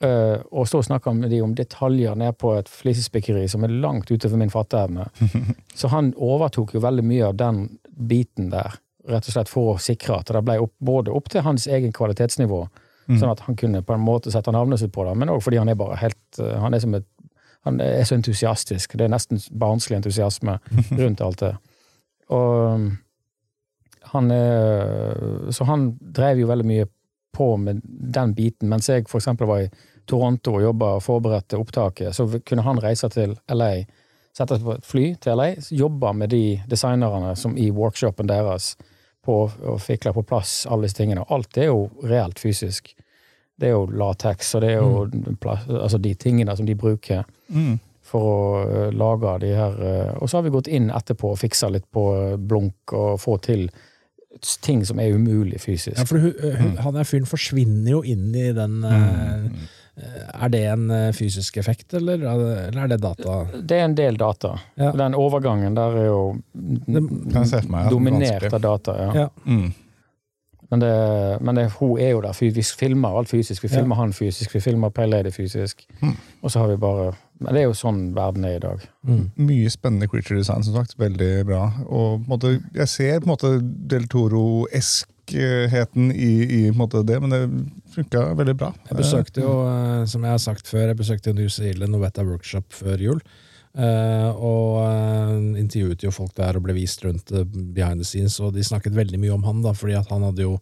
[0.04, 4.38] Eh, og snakke med de om detaljer ned på et flisespikkeri som er langt utover
[4.38, 5.08] min fatteevne.
[5.80, 7.62] Så han overtok jo veldig mye av den
[7.96, 8.76] biten der,
[9.08, 11.96] rett og slett for å sikre at det ble opp, både opp til hans egen
[11.96, 12.66] kvalitetsnivå,
[13.06, 15.62] sånn at han kunne på en måte sette navnet sitt på det, men òg fordi
[15.62, 17.08] han er bare helt eh, Han er som et
[17.66, 18.94] han er så entusiastisk.
[18.94, 20.60] Det er nesten barnslig entusiasme
[21.02, 21.56] rundt alt det.
[22.30, 22.84] Og um,
[24.12, 26.86] han er Så han drev jo veldig mye
[27.36, 28.72] på med den biten.
[28.72, 29.70] Mens jeg eksempel var i
[30.08, 33.72] Toronto og jobba og forberedte opptaket, så kunne han reise til LA,
[34.36, 38.76] sette seg på et fly til LA, jobbe med de designerne som i workshopen deres
[39.26, 41.26] på å fikle på plass alle disse tingene.
[41.34, 42.94] Alt er jo reelt fysisk.
[43.56, 45.38] Det er jo latex, og det er jo mm.
[45.80, 47.76] altså de tingene som de bruker Mm.
[48.02, 51.38] for å eh, lage de her eh, Og så har vi gått inn etterpå og
[51.38, 53.68] fiksa litt på eh, blunk og få til
[54.62, 55.98] ting som er umulig fysisk.
[55.98, 59.50] Ja, for hun, hun, han der fyren forsvinner jo inn i den mm.
[59.96, 63.38] Er det en eh, fysisk effekt, eller, eller er det data?
[63.56, 64.50] Det er en del data.
[64.76, 64.90] Ja.
[64.92, 66.18] Den overgangen der er jo
[66.52, 67.86] Kan jeg se for meg.
[67.86, 68.96] ja, dominert av data.
[69.00, 69.14] Ja.
[69.22, 69.28] Ja.
[69.46, 69.70] Mm.
[70.70, 70.92] Men, det,
[71.42, 72.36] men det, hun er jo der.
[72.42, 73.64] Vi filmer alt fysisk.
[73.64, 73.78] Vi Ja.
[73.80, 75.86] filmer han fysisk, vi filmer Pale Lady fysisk.
[76.02, 76.18] Mm.
[76.42, 78.84] Og så har vi bare Men det er jo sånn verden er i dag.
[79.04, 79.26] Mm.
[79.44, 80.94] Mye spennende creature design, som sagt.
[81.00, 81.66] Veldig bra.
[81.84, 83.50] Og på en måte, jeg ser på en måte
[83.92, 87.42] Del Toro-eskheten i, i på en måte det, men det
[87.96, 88.70] funka veldig bra.
[88.88, 92.24] Jeg besøkte jo, eh, som jeg har sagt før, jeg besøkte New Zealand og Weta
[92.24, 93.20] Workshop før jul.
[93.76, 97.44] eh, og eh, intervjuet jo folk der og ble vist rundt eh,
[97.76, 100.48] behind the scenes, og de snakket veldig mye om han, da, fordi at han hadde
[100.48, 100.56] jo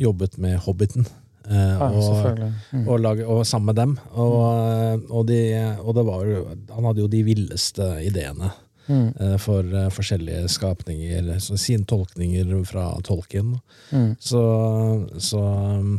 [0.00, 1.04] jobbet med Hobbiten.
[1.48, 2.42] Eh, Ja, og.
[2.72, 2.88] Mm.
[2.88, 3.96] og, lage, og sammen med dem.
[4.12, 5.40] Og, og, de,
[5.82, 6.28] og det var
[6.74, 8.52] Han hadde jo de villeste ideene
[8.84, 9.14] Mm.
[9.16, 13.54] eh, for eh, forskjellige skapninger, så sine tolkninger fra tolken.
[13.88, 14.10] Mm.
[14.20, 14.42] Så,
[15.16, 15.94] så um,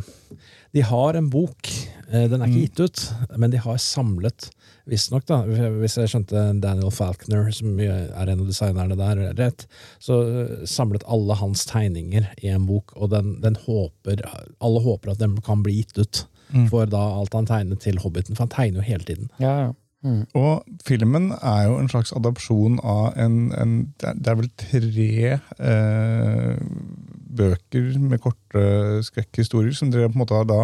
[0.70, 1.66] de har en bok.
[2.12, 3.02] Eh, Den er ikke gitt ut,
[3.42, 4.50] men de har samlet,
[4.86, 5.40] visstnok, da,
[5.80, 9.66] hvis jeg skjønte Daniel Falkner, som er en av designerne der, rett,
[9.98, 14.22] så eh, samlet alle hans tegninger i en bok, og den, den håper
[14.60, 16.22] Alle håper at den kan bli gitt ut.
[16.70, 19.30] For da alt han tegnet til Hobbiten, for han tegner jo hele tiden.
[19.42, 19.72] Ja, ja.
[20.06, 20.20] Mm.
[20.38, 24.50] Og filmen er jo en slags adopsjon av en, en Det er- det er vel
[24.60, 26.56] tre eh,
[27.36, 28.62] bøker med korte
[29.08, 30.60] skrekkhistorier som dere på en måte har da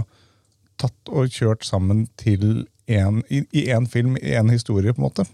[0.80, 2.66] tatt og kjørt sammen til
[2.99, 4.93] en, i én film, i én historie.
[4.93, 5.24] på en måte.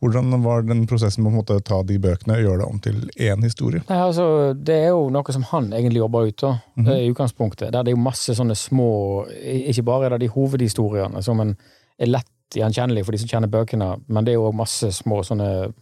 [0.00, 3.42] Hvordan var den prosessen med å ta de bøkene og gjøre det om til én
[3.42, 3.82] historie?
[3.88, 6.96] Nei, altså, Det er jo noe som han egentlig jobber ut, av, mm -hmm.
[6.96, 7.72] i utgangspunktet.
[7.72, 11.56] Der det er jo masse sånne små Ikke bare er det de hovedhistoriene som en
[11.98, 15.72] er lett gjenkjennelig for de som kjenner bøkene, men det er jo masse små sånne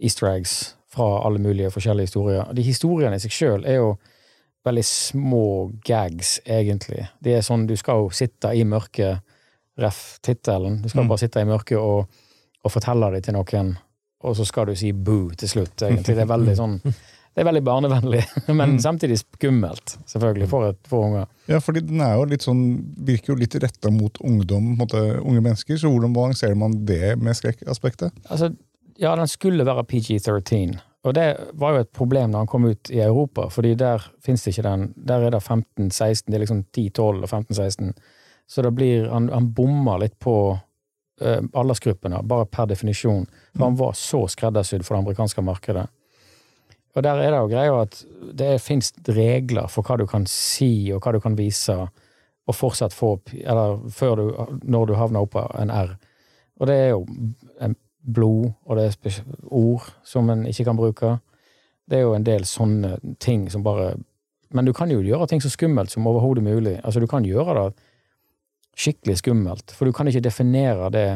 [0.00, 2.52] easter eggs fra alle mulige forskjellige historier.
[2.52, 3.96] De historiene i seg sjøl er jo
[4.68, 7.06] veldig små gags, egentlig.
[7.24, 9.20] Det er sånn, Du skal jo sitte i mørket,
[9.78, 10.82] ref tittelen.
[10.82, 11.08] Du skal Mm.
[11.08, 12.08] bare sitte i mørket og,
[12.64, 13.76] og fortelle det til noen,
[14.24, 16.16] og så skal du si boo til slutt, egentlig.
[16.16, 16.80] Det er veldig sånn
[17.38, 18.78] det er veldig barnevennlig, men Mm.
[18.82, 21.26] samtidig skummelt, selvfølgelig, for, et, for unger.
[21.46, 22.64] Ja, fordi den er jo litt sånn,
[23.06, 25.78] virker jo litt retta mot ungdom, måte, unge mennesker.
[25.78, 28.10] Så hvordan balanserer man det med skrekkaspektet?
[28.28, 28.50] Altså,
[28.98, 32.90] ja, den skulle være PG-13, og det var jo et problem når han kom ut
[32.90, 34.88] i Europa, fordi der fins det ikke den.
[35.06, 37.92] Der er det 15-16, det er liksom 10-12 og 15-16.
[38.48, 40.34] Så det blir, han, han bommer litt på
[41.20, 43.26] eh, aldersgruppene, bare per definisjon.
[43.52, 45.86] For han var så skreddersydd for det amerikanske markedet.
[46.96, 47.98] Og der er det jo greia at
[48.34, 51.76] det fins regler for hva du kan si, og hva du kan vise,
[52.48, 53.76] og fortsatt få opp Eller
[54.16, 54.24] du,
[54.64, 55.92] når du havner oppå en R.
[56.58, 57.04] Og det er jo
[57.60, 61.18] en blod, og det er ord som en ikke kan bruke.
[61.84, 63.96] Det er jo en del sånne ting som bare
[64.50, 66.80] Men du kan jo gjøre ting så skummelt som overhodet mulig.
[66.82, 67.74] Altså, du kan gjøre det
[68.78, 71.08] skikkelig skummelt, for du kan ikke definere det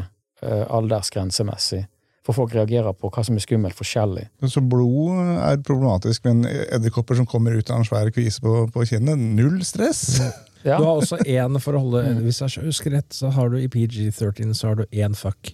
[0.43, 1.85] uh, aldersgrensemessig.
[2.23, 4.29] For folk reagerer på hva som er skummelt forskjellig.
[4.47, 8.85] Så blod er problematisk, men edderkopper som kommer ut av en svær kvise på, på
[8.93, 10.21] kinnet, null stress.
[10.63, 10.77] Ja.
[10.79, 13.67] Du har også én for å holde Hvis jeg husker rett, så har du i
[13.67, 15.49] PG-13 så har du én fuck.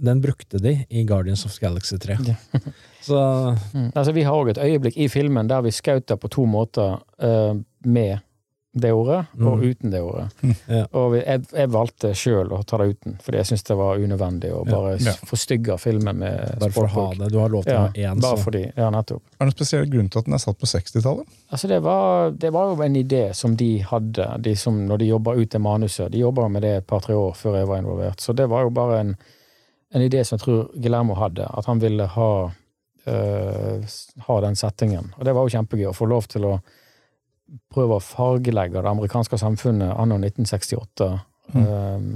[0.00, 2.16] Den brukte de i Guardians of Galaxy 3.
[3.04, 3.18] Så
[3.74, 3.90] Mm.
[3.94, 7.52] Altså, vi har òg et øyeblikk i filmen der vi skauter på to måter, uh,
[7.84, 8.24] med
[8.74, 9.62] det ordet og Mm.
[9.70, 10.24] uten det ordet.
[10.68, 10.80] Ja.
[10.98, 14.50] Og jeg, jeg valgte sjøl å ta det uten, fordi jeg syntes det var unødvendig
[14.50, 15.12] å bare Ja.
[15.12, 15.14] ja.
[15.30, 17.28] forstygge filmen med bare for å ha det.
[17.30, 18.64] Du har lov til å ha én, bare så fordi.
[18.76, 19.22] Ja, nettopp.
[19.38, 21.26] Er det noen spesiell grunn til at den er satt på 60-tallet?
[21.52, 25.10] Altså, det var, det var jo en idé som de hadde, de som, når de
[25.12, 26.10] jobba ut det manuset.
[26.10, 28.20] De jobba med det et par-tre år før jeg var involvert.
[28.20, 29.16] Så det var jo bare en,
[29.94, 32.50] en idé som jeg tror Guillermo hadde, at han ville ha,
[33.06, 33.84] øh,
[34.26, 35.12] ha den settingen.
[35.18, 36.56] Og det var jo kjempegøy å få lov til å
[37.74, 41.10] prøve å fargelegge det amerikanske samfunnet anno 1968,
[41.54, 42.06] øh,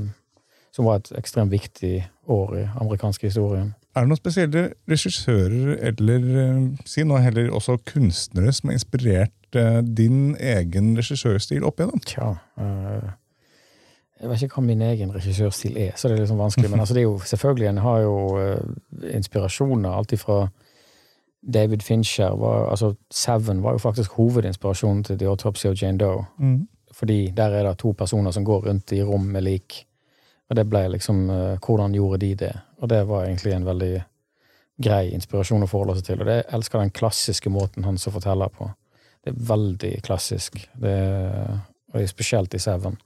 [0.74, 1.96] som var et ekstremt viktig
[2.30, 3.66] år i amerikansk historie.
[3.96, 9.56] Er det noen spesielle regissører, eller eh, si nå heller også kunstnere, som har inspirert
[9.58, 12.04] uh, din egen regissørstil opp igjennom?
[12.06, 12.28] Tja
[12.60, 13.08] uh,
[14.20, 16.70] Jeg vet ikke hva min egen regissørstil er, så det er liksom vanskelig.
[16.70, 20.44] Men altså, det jo selvfølgelig En har jo uh, inspirasjoner, alt ifra
[21.42, 26.24] David Fincher var, altså Seven var jo faktisk hovedinspirasjonen til The Autopsy of Jane Doe.
[26.92, 29.86] Fordi der er det to personer som går rundt i rom med lik.
[30.50, 32.54] Og det ble liksom uh, Hvordan gjorde de det?
[32.78, 34.02] Og det var egentlig en veldig
[34.82, 36.20] grei inspirasjon å forholde seg til.
[36.20, 38.70] Og det, jeg elsker den klassiske måten han som forteller på.
[39.24, 40.60] Det er veldig klassisk.
[40.78, 41.58] Det er,
[41.92, 42.96] og spesielt i Seven.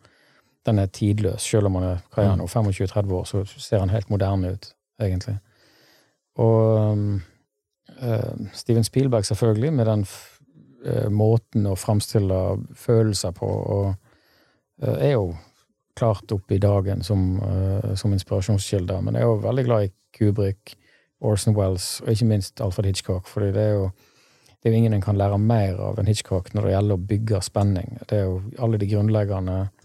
[0.67, 1.43] Den er tidløs.
[1.43, 4.53] Selv om han er hva er han nå, 25-30 år, så ser han helt moderne
[4.55, 4.69] ut,
[5.01, 5.39] egentlig.
[6.41, 7.23] Og um,
[8.53, 10.05] Steven Spielberg, selvfølgelig, med den
[10.85, 12.41] eh, måten å framstille
[12.75, 13.89] følelser på, og
[14.83, 15.33] eh, er jo
[15.99, 19.01] klart opp i dagen som, eh, som inspirasjonskilde.
[19.03, 20.77] Men jeg er jo veldig glad i Kubrick,
[21.23, 23.93] Orson Wells, og ikke minst Alfred Hitchcock, fordi det er jo
[24.63, 27.07] det er jo ingen en kan lære mer av enn Hitchcock når det gjelder å
[27.11, 27.97] bygge spenning.
[28.07, 29.82] Det er jo alle de grunnleggende eh,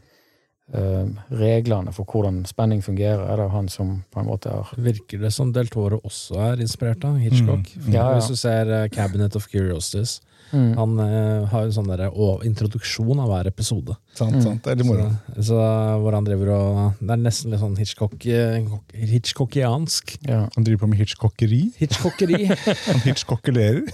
[1.32, 5.32] reglene for hvordan spenning fungerer, er det han som på en måte har virker det
[5.34, 7.70] som Del Toro også er inspirert av Hitchcock.
[7.78, 7.94] Mm.
[7.94, 8.16] Ja, ja.
[8.18, 10.18] Hvis du ser eh, Cabinet of Curiosities.
[10.52, 10.78] Mm.
[10.78, 13.96] Han eh, har en sånn der, å- introduksjon av hver episode.
[14.16, 14.62] Sant, sant.
[14.64, 15.08] Det er litt moro.
[15.36, 15.58] Så, så
[16.04, 20.18] hvor han driver og Det er nesten litt sånn Hitchcock, eh, Hitchcockiansk.
[20.28, 20.46] Ja.
[20.56, 21.64] Han driver på med hitchcockeri.
[21.80, 22.46] Hitchcockeri.
[22.88, 23.88] Han hitchcockelerer.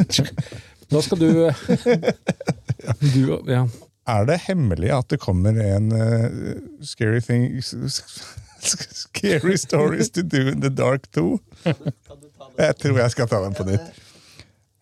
[0.92, 1.28] Nå skal du
[3.14, 3.62] Du, ja.
[4.08, 7.62] Er det hemmelig at det kommer en uh, scary thing
[8.64, 11.38] Scary stories to do in the dark too?
[12.58, 14.00] Jeg tror jeg skal ta den på nytt.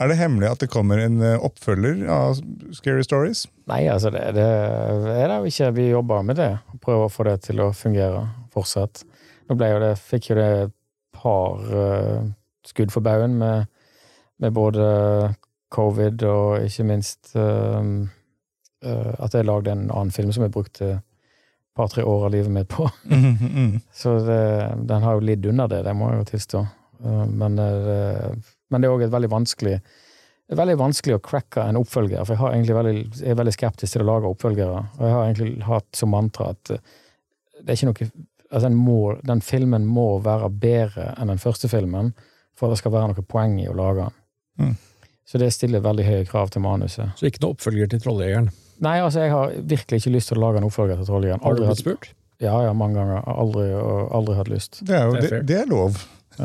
[0.02, 2.40] Er det hemmelig at det kommer en eh, oppfølger av
[2.74, 3.44] Scary Stories?
[3.70, 4.46] Nei, altså, det, det
[5.14, 5.68] er det jo ikke.
[5.76, 6.50] Vi jobber med det.
[6.82, 9.04] Prøver å få det til å fungere fortsatt.
[9.46, 10.74] Nå ble jo det, fikk jo det et
[11.14, 12.24] par uh,
[12.66, 13.70] skudd for baugen med,
[14.42, 14.88] med både
[15.72, 17.92] covid og ikke minst eh,
[18.82, 21.02] at jeg lagde en annen film som jeg brukte et
[21.78, 22.88] par-tre år av livet mitt på.
[24.02, 24.40] Så det,
[24.90, 26.64] den har jo lidd under det, det må jeg jo tilstå.
[27.04, 29.78] Eh, Men, men det er òg et veldig vanskelig
[30.52, 33.94] det er veldig vanskelig å cracke en oppfølger, for jeg, veldig, jeg er veldig skeptisk
[33.94, 34.82] til å lage oppfølgere.
[34.98, 36.82] Og jeg har egentlig hatt som mantra at eh,
[37.62, 38.10] det er ikke noe
[38.52, 42.12] altså den, må, den filmen må være bedre enn den første filmen
[42.58, 44.18] for at det skal være noe poeng i å lage den.
[44.60, 44.74] Mm.
[45.24, 47.14] Så det stiller veldig høye krav til manuset.
[47.16, 48.50] Så ikke noe oppfølger til Trolljegeren.
[48.82, 51.42] Nei, altså, jeg har virkelig ikke lyst til å lage en oppfølger til Trolljegeren.
[51.44, 52.10] Har du blitt spurt?
[52.42, 53.22] Ja, ja, mange ganger.
[53.30, 53.68] Aldri,
[54.18, 54.80] aldri hatt lyst.
[54.82, 56.00] Det er jo Det er det, det er lov.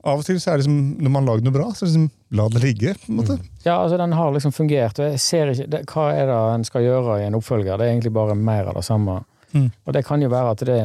[0.00, 2.06] Av og til så er det liksom, når man lager noe bra, så det liksom,
[2.38, 2.94] la det ligge.
[3.02, 3.36] på en måte.
[3.66, 6.64] Ja, altså den har liksom fungert, og jeg ser ikke det, Hva er det en
[6.64, 7.76] skal gjøre i en oppfølger?
[7.76, 9.18] Det er egentlig bare mer av det samme.
[9.52, 9.68] Mm.
[9.84, 10.78] Og det kan jo være at det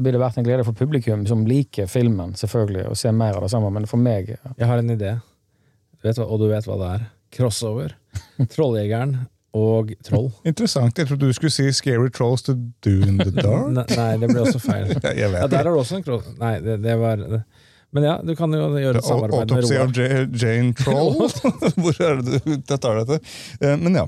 [0.00, 3.50] ville vært en glede for publikum som liker filmen, selvfølgelig, å se mer av det
[3.50, 5.16] samme, men for meg Jeg har en idé,
[5.98, 7.08] du vet hva, og du vet hva det er.
[7.34, 7.96] Crossover.
[8.54, 9.18] Trolljegeren
[9.56, 10.28] og Troll.
[10.50, 10.98] Interessant.
[10.98, 12.54] Jeg trodde du skulle si 'Scary Trolls to
[12.86, 13.72] do in the dark'.
[13.74, 14.86] Ne- Nei, det ble også feil.
[15.20, 16.22] Ja, der er det også en troll.
[16.38, 17.42] Nei, det, det var det.
[17.92, 19.80] Men ja, du kan jo gjøre et samarbeid med Roar.
[19.82, 21.16] Autopsy av Jane Troll.
[21.82, 23.18] Hvor er det du jeg tar dette?
[23.60, 24.04] Eh, Men ja.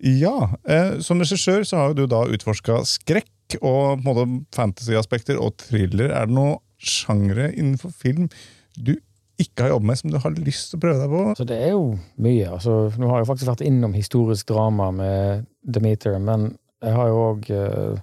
[0.00, 0.36] ja,
[0.68, 5.58] eh, Som regissør så har du da utforska skrekk og på en måte fantasy-aspekter og
[5.60, 6.08] thriller.
[6.16, 8.30] Er det noe sjangre innenfor film
[8.76, 8.96] du
[9.38, 11.22] ikke har jobbet med, som du har lyst til å prøve deg på?
[11.38, 12.46] Så det er jo mye.
[12.56, 17.18] Altså, nå har jeg faktisk vært innom historisk drama med Demeter, men jeg har jo
[17.32, 17.98] òg uh,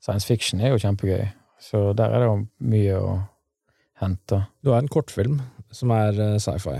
[0.00, 1.26] Science fiction er jo kjempegøy.
[1.60, 2.36] Så der er det jo
[2.70, 3.12] mye å
[4.00, 4.44] hente.
[4.62, 5.40] Du har en kortfilm
[5.74, 6.78] som er uh, sci-fi,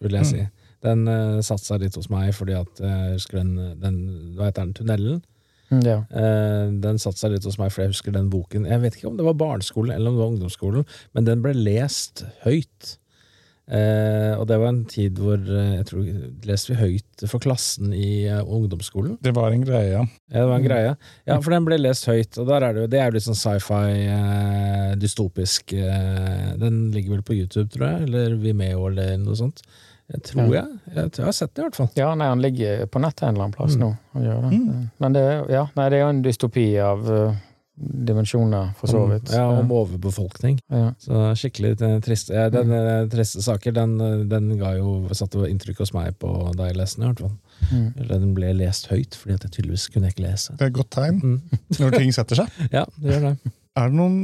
[0.00, 0.30] vil jeg Mm.
[0.30, 0.46] si.
[0.82, 3.98] Den uh, satte seg litt hos meg fordi at jeg husker den, den
[4.38, 4.72] Hva heter den?
[4.78, 5.20] Tunnelen?
[5.70, 5.98] Mm, Ja.
[6.10, 9.08] Eh, den satte seg litt hos meg, for jeg husker den boken Jeg vet ikke
[9.08, 10.84] om det var barneskolen eller om det var ungdomsskolen,
[11.14, 12.96] men den ble lest høyt.
[13.72, 16.08] Eh, og det var en tid hvor eh, jeg tror
[16.44, 19.14] leste vi høyt for klassen i eh, ungdomsskolen.
[19.24, 20.02] Det var en greie, ja.
[20.28, 20.90] Ja, det var en greie.
[21.30, 23.38] Ja, for den ble lest høyt, og der er det, det er jo litt sånn
[23.38, 29.38] sci-fi, eh, dystopisk eh, Den ligger vel på YouTube, tror jeg, eller Vimeo eller noe
[29.40, 29.62] sånt.
[30.12, 30.66] Jeg tror Ja.
[30.66, 30.80] jeg.
[30.92, 31.88] Jeg, tror jeg har sett den i hvert fall.
[31.96, 33.86] ja, nei, han ligger på nettet en eller annen plass Mm.
[33.86, 33.90] nå.
[34.12, 34.90] Det.
[35.00, 37.32] Men det, ja, nei, det er jo en dystopi av uh,
[37.76, 39.30] dimensjoner, for så Om, vidt.
[39.32, 40.58] ja, om overbefolkning.
[40.70, 40.92] ja.
[40.98, 42.28] Så skikkelig eh, trist.
[42.30, 43.08] Ja, den mm.
[43.10, 47.00] triste saker, den, eh, den ga jo satte inntrykk hos meg på da jeg leste
[47.00, 47.72] den, i hvert fall.
[47.72, 47.88] Mm.
[47.96, 50.52] Eller den ble lest høyt, fordi at jeg tydeligvis kunne ikke lese.
[50.58, 51.40] Det er et godt tegn Mm.
[51.80, 52.62] når ting setter seg.
[52.72, 53.52] Ja, det gjør det.
[53.76, 54.16] Er det noen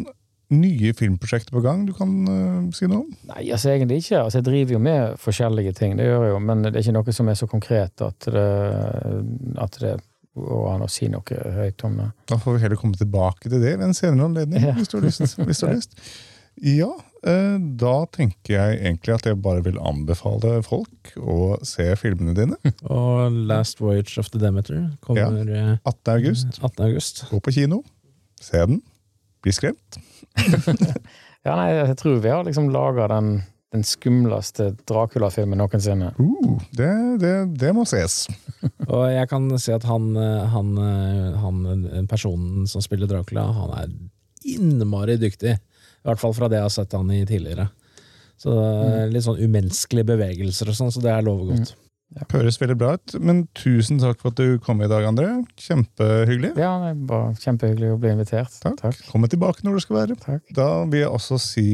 [0.49, 3.17] nye filmprosjekter på gang du kan uh, si noe om?
[3.29, 4.23] Nei, altså egentlig ikke.
[4.23, 6.95] Altså, jeg driver jo med forskjellige ting, det gjør jeg jo, men det er ikke
[6.97, 8.47] noe som er så konkret at det,
[9.61, 9.93] at det
[10.41, 12.09] går an å si noe høyt om det.
[12.31, 14.65] Da får vi heller komme tilbake til det ved en senere anledning.
[14.69, 14.75] Ja.
[14.79, 15.39] hvis du har lyst.
[15.39, 15.99] Hvis du har lyst.
[16.59, 16.91] Ja,
[17.23, 22.59] eh, da tenker jeg egentlig at jeg bare vil anbefale folk å se filmene dine.
[22.91, 26.15] Og Last Voyage of the Demeter kommer ja, 18.
[26.17, 26.59] august.
[26.59, 26.83] 18.
[26.89, 27.25] august.
[27.31, 27.85] Gå på kino.
[28.43, 28.83] Se den.
[29.43, 30.03] Bli skremt.
[31.47, 33.29] Ja, nei, jeg tror vi har liksom laga den,
[33.75, 36.13] den skumleste Dracula-filmen noensinne.
[36.17, 38.23] Uh, det, det, det må ses.
[38.93, 43.75] Og jeg kan si at han, eh, han, eh, han personen som spiller Dracula, han
[43.77, 43.91] er
[44.49, 45.59] innmari dyktig.
[45.59, 47.69] I hvert fall fra det jeg har sett han i tidligere.
[48.39, 49.13] Så mm.
[49.13, 51.75] Litt sånn umenneskelige bevegelser og sånn, så det er lovegodt.
[52.33, 53.17] Høres veldig bra ut.
[53.21, 55.29] Men tusen takk for at du kom i dag, André.
[55.61, 56.55] Kjempehyggelig.
[56.57, 58.55] Ja, det var kjempehyggelig å bli invitert.
[58.65, 59.03] Takk.
[59.11, 60.17] Kom tilbake når du skal være.
[60.23, 60.47] Takk.
[60.57, 61.67] Da vil jeg også si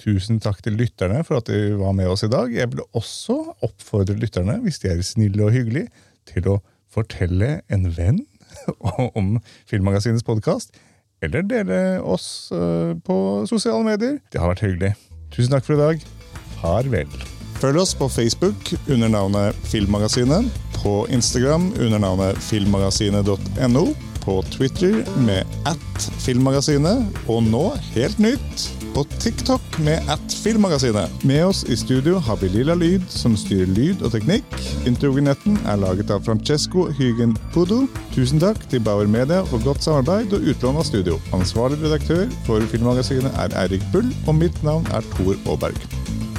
[0.00, 2.52] tusen takk til lytterne for at de var med oss i dag.
[2.54, 3.36] Jeg vil også
[3.66, 5.90] oppfordre lytterne, hvis de er snille og hyggelige,
[6.30, 8.22] til å fortelle en venn
[9.18, 9.36] om
[9.70, 10.74] Filmmagasinets podkast,
[11.22, 13.18] eller dele oss eh, på
[13.50, 14.18] sosiale medier.
[14.32, 14.94] Det har vært hyggelig.
[15.34, 16.08] Tusen takk for i dag.
[16.60, 17.20] Farvel.
[17.60, 20.48] Følg oss på Facebook under navnet Filmmagasinet,
[20.80, 23.82] på Instagram under navnet filmmagasinet.no,
[24.24, 31.24] på Twitter med at Filmmagasinet, og nå, helt nytt, på TikTok med at Filmmagasinet.
[31.24, 34.46] Med oss i studio har vi Lilla Lyd, som styrer lyd og teknikk.
[34.88, 37.82] Introvinetten er laget av Francesco Hygen Pudo.
[38.14, 41.20] Tusen takk til Bauer Media for godt samarbeid og utlån av studio.
[41.36, 46.29] Ansvarlig redaktør for Filmmagasinet er Eirik Bull, og mitt navn er Tor Aaberg.